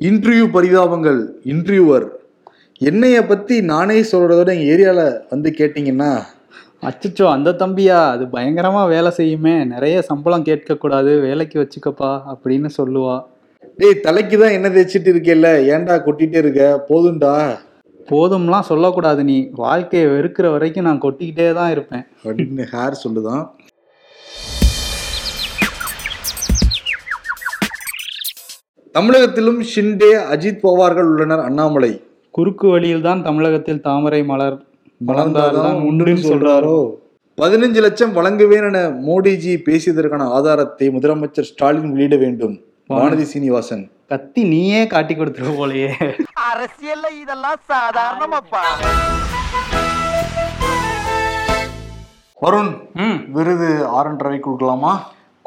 இன்டர்வியூ 0.00 0.46
பரிதாபங்கள் 0.50 1.20
இன்டர்வியூவர் 1.44 2.06
என்னைய 2.80 3.26
பத்தி 3.26 3.60
நானே 3.60 4.02
சொல்றதோட 4.02 4.48
எங்கள் 4.54 4.70
ஏரியால 4.76 5.20
வந்து 5.28 5.50
கேட்டீங்கன்னா 5.50 6.10
அச்சச்சோ 6.82 7.24
அந்த 7.24 7.50
தம்பியா 7.50 7.98
அது 8.10 8.24
பயங்கரமா 8.24 8.88
வேலை 8.88 9.12
செய்யுமே 9.16 9.64
நிறைய 9.64 10.02
சம்பளம் 10.02 10.42
கேட்க 10.42 10.74
கூடாது 10.74 11.20
வேலைக்கு 11.20 11.58
வச்சுக்கப்பா 11.62 12.10
அப்படின்னு 12.32 12.70
சொல்லுவா. 12.78 13.22
டேய் 13.78 14.00
தலைக்கு 14.00 14.38
தான் 14.38 14.50
என்ன 14.50 14.68
தேய்ச்சிட்டு 14.68 15.10
இருக்கேல்ல 15.12 15.48
ஏன்டா 15.74 15.94
கொட்டிட்டே 16.06 16.34
இருக்க 16.34 16.86
போதும்டா. 16.88 17.32
போதும்லாம் 18.10 18.68
சொல்லக்கூடாது 18.68 19.24
நீ 19.24 19.48
வாழ்க்கையை 19.52 20.08
வெறுக்கிற 20.08 20.50
வரைக்கும் 20.50 20.84
நான் 20.84 21.00
கொட்டிக்கிட்டே 21.00 21.52
தான் 21.52 21.70
இருப்பேன். 21.70 22.06
அப்படின்னு 22.24 22.66
ஹேர் 22.72 23.02
சொல்லுதான். 23.04 23.44
தமிழகத்திலும் 28.96 29.58
ஷிண்டே 29.70 30.08
அஜித் 30.34 30.62
பவார்கள் 30.66 31.08
உள்ளனர் 31.08 31.40
அண்ணாமலை. 31.46 31.90
குறுக்கு 32.36 32.66
வழியில் 32.68 33.02
தான் 33.06 33.22
தமிழகத்தில் 33.22 33.80
தாமரை 33.86 34.20
மலர் 34.30 34.56
மலர்ந்தால்தான் 35.08 35.80
உண்டுன்னு 35.88 36.22
சொல்றாரோ? 36.28 36.76
பதினஞ்சு 37.40 37.80
லட்சம் 37.86 38.14
வழங்குவேன் 38.16 38.66
என 38.68 38.80
மோடிஜி 39.08 39.54
பேசியதற்கான 39.66 40.28
ஆதாரத்தை 40.36 40.86
முதலமைச்சர் 40.88 41.48
ஸ்டாலின் 41.48 41.92
வெளியிட 41.92 42.16
வேண்டும். 42.16 42.54
வானதி 42.88 43.26
சீனிவாசன். 43.32 43.84
கத்தி 44.12 44.44
நீயே 44.52 44.80
காட்டி 44.86 45.14
கொடுத்துரு 45.14 45.52
போலயே. 45.58 45.90
அரசியல்ல 46.50 47.10
இதெல்லாம் 47.22 47.60
சாதாரணமாப்பா. 47.72 48.62
வருண் 52.44 52.72
விருது 53.36 53.70
ஆர் 53.98 54.10
என் 54.12 54.22
ரவி 54.26 54.40
கொடுக்கலாமா? 54.48 54.94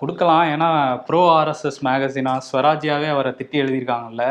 கொடுக்கலாம். 0.01 0.43
ஏன்னா 0.53 0.67
ப்ரோ 1.05 1.21
ஆர்எஸ்எஸ் 1.37 1.79
மேகசினா 1.83 2.33
ஸ்வராஜ்யாவே 2.47 3.09
அவரை 3.09 3.31
திட்டி 3.37 3.57
எழுதியிருக்காங்கல்ல. 3.61 4.25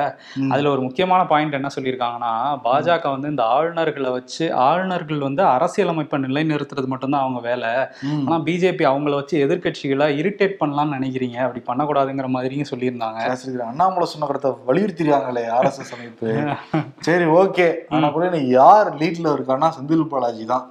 அதுல 0.51 0.71
ஒரு 0.71 0.81
முக்கியமான 0.81 1.27
பாயிண்ட் 1.27 1.57
என்ன 1.59 1.69
சொல்லியிருக்காங்கன்னா 1.81 2.33
பாஜக 2.65 3.11
வந்து 3.11 3.29
இந்த 3.29 3.45
ஆளுநர்களை 3.57 4.11
வச்சு 4.11 4.55
ஆளுநர்கள் 4.55 5.19
வந்து 5.19 5.43
அரசியலமைப்பை 5.43 6.19
நிலைநிறுத்துறது 6.23 6.87
மட்டும்தான் 6.87 7.21
அவங்க 7.21 7.41
வேலை. 7.41 7.71
ம். 8.03 8.27
ஆனா 8.27 8.39
பிஜேபி 8.45 8.85
அவங்கள 8.93 9.15
வச்சு 9.15 9.47
எதிர்க்கட்சிகளை 9.47 10.07
இரிட்டேட் 10.23 10.55
பண்ணலாம்னு 10.61 10.97
நினைக்கிறீங்க. 10.97 11.37
அப்படி 11.49 11.63
பண்ணக்கூடாதுங்கிற 11.69 12.29
மாதிரியும் 12.29 12.71
சொல்லியிருந்தாங்க. 12.71 13.21
அண்ணாமலை 13.67 14.07
சொன்ன 14.07 14.27
கருத்தை 14.27 14.51
வலியுறுத்திருக்காங்களே 14.69 15.45
ஆர்எஸ்எஸ் 15.59 15.95
அமைப்பு. 15.97 16.29
சரி 17.09 17.25
ஓகே. 17.41 17.69
ஆனா 17.89 18.09
கூட 18.09 18.27
யார் 18.37 18.89
லீட்ல 18.95 19.29
இருக்கான்னா 19.37 19.69
செந்தில் 19.77 20.09
பாலாஜி 20.15 20.45
தான். 20.45 20.65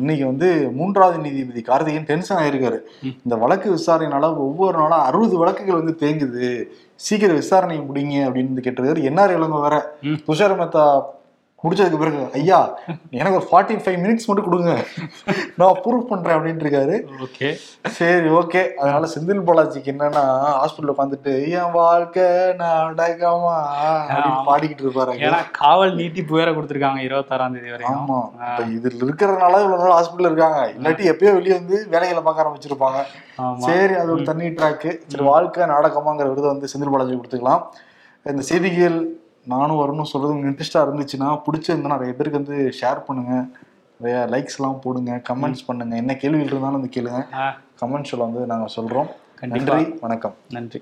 இன்னைக்கு 0.00 0.26
வந்து 0.26 0.48
மூன்றாவது 0.74 1.18
நீதிபதி 1.18 1.60
கார்த்திகேயன் 1.60 2.04
டென்ஷன் 2.04 2.38
ஆயிருக்காரு. 2.38 2.78
இந்த 3.24 3.36
வழக்கு 3.36 3.78
விசாரணைனால 4.32 4.38
ஒவ்வொரு 4.38 4.78
நாளும் 4.78 5.06
அறுபது 5.06 5.38
வழக்குகள் 5.38 5.82
வந்து 5.82 5.96
தேங்குது. 6.00 6.64
சீக்கிரம் 6.94 7.34
விசாரணை 7.34 7.78
முடிங்க 7.78 8.28
அப்படின்னு 8.28 8.62
கேட்டிருக்காரு. 8.62 9.00
என்ஆர் 9.00 9.34
இளங்க 9.34 9.60
வேற. 9.60 9.96
துஷார் 10.02 10.58
மேத்தா 10.58 11.02
முடிச்சதுக்கு 11.64 11.98
பிறகு 12.02 12.20
ஐயா 12.38 12.58
எனக்கு 13.18 13.36
ஒரு 13.40 13.46
ஃபார்ட்டி 13.48 13.74
ஃபைவ் 13.82 13.98
மினிட்ஸ் 14.04 14.26
மட்டும் 14.28 14.46
கொடுங்க. 14.46 14.72
நான் 15.60 15.78
ப்ரூவ் 15.84 16.08
பண்றேன் 16.10 16.36
அப்படின்ட்டு 16.36 16.64
இருக்காரு. 16.66 16.96
ஓகே. 17.26 17.48
சரி 17.98 18.28
ஓகே. 18.40 18.62
அதனால 18.80 19.08
செந்தில் 19.12 19.44
பாலாஜிக்கு 19.48 19.92
என்னன்னா 19.92 20.24
ஹாஸ்பிட்டல் 20.60 20.92
உட்காந்துட்டு 20.94 21.34
என் 21.58 21.74
வாழ்க்கை 21.78 22.26
அப்படின்னு 22.48 23.28
ஆமா. 23.34 23.54
பாடிக்கிட்டு 24.48 24.84
இருப்பாரு. 24.86 25.14
ஏன்னா 25.28 25.40
காவல் 25.60 25.94
நீட்டிப்பு 26.00 26.38
வேற 26.40 26.50
கொடுத்துருக்காங்க 26.56 27.02
இருபத்தாறாம் 27.08 27.54
தேதி 27.58 27.74
வரையும். 27.76 28.00
ஆமா. 28.02 28.18
இப்ப 28.48 28.66
இதுல 28.78 29.06
இருக்கிறதுனால 29.08 29.62
இவ்வளவு 29.64 29.82
நாள் 29.84 29.96
ஹாஸ்பிட்டல் 29.98 30.30
இருக்காங்க. 30.30 30.60
இல்லாட்டி 30.76 31.10
எப்பயோ 31.12 31.34
வெளியே 31.38 31.56
வந்து 31.60 31.78
வேலைகளை 31.94 32.22
பார்க்க 32.28 32.44
ஆரம்பிச்சிருப்பாங்க. 32.46 33.00
சரி 33.68 33.94
அது 34.02 34.12
ஒரு 34.16 34.22
தண்ணி 34.30 34.48
ட்ராக்கு 34.58 34.90
சரி 35.12 35.24
வாழ்க்கை 35.32 35.66
நாடகமாங்கிற 35.74 36.28
விருதை 36.32 36.48
வந்து 36.54 36.72
செந்தில் 36.74 36.94
பாலாஜி 36.96 37.18
கொடுத்துக்கலாம். 37.20 37.64
இந்த 38.26 38.42
செய்திகள் 38.52 38.98
நானும் 39.46 39.76
வரணும் 39.76 40.02
சொல்றது 40.02 40.34
உங்களுக்கு 40.34 40.54
இன்ட்ரெஸ்டா 40.54 40.82
இருந்துச்சுன்னா 40.82 41.40
பிடிச்சிருந்தா 41.46 41.92
நிறைய 41.94 42.14
பேருக்கு 42.14 42.42
வந்து 42.42 42.72
ஷேர் 42.80 43.04
பண்ணுங்க. 43.06 43.44
நிறைய 44.00 44.26
லைக்ஸ் 44.30 44.58
எல்லாம் 44.58 44.80
போடுங்க 44.82 45.22
கமெண்ட்ஸ் 45.28 45.64
பண்ணுங்க. 45.66 45.96
என்ன 45.96 46.16
கேள்விகள் 46.16 46.46
இருந்தாலும் 46.46 46.80
வந்து 46.80 47.00
கேளுங்க. 47.00 47.26
கமெண்ட்ஸ்ல 47.80 48.16
வந்து 48.16 48.46
நாங்க 48.46 48.72
சொல்றோம். 48.76 49.10
கண்டிப்பா. 49.34 49.74
நன்றி 49.74 49.98
வணக்கம். 50.00 50.34
நன்றி. 50.50 50.80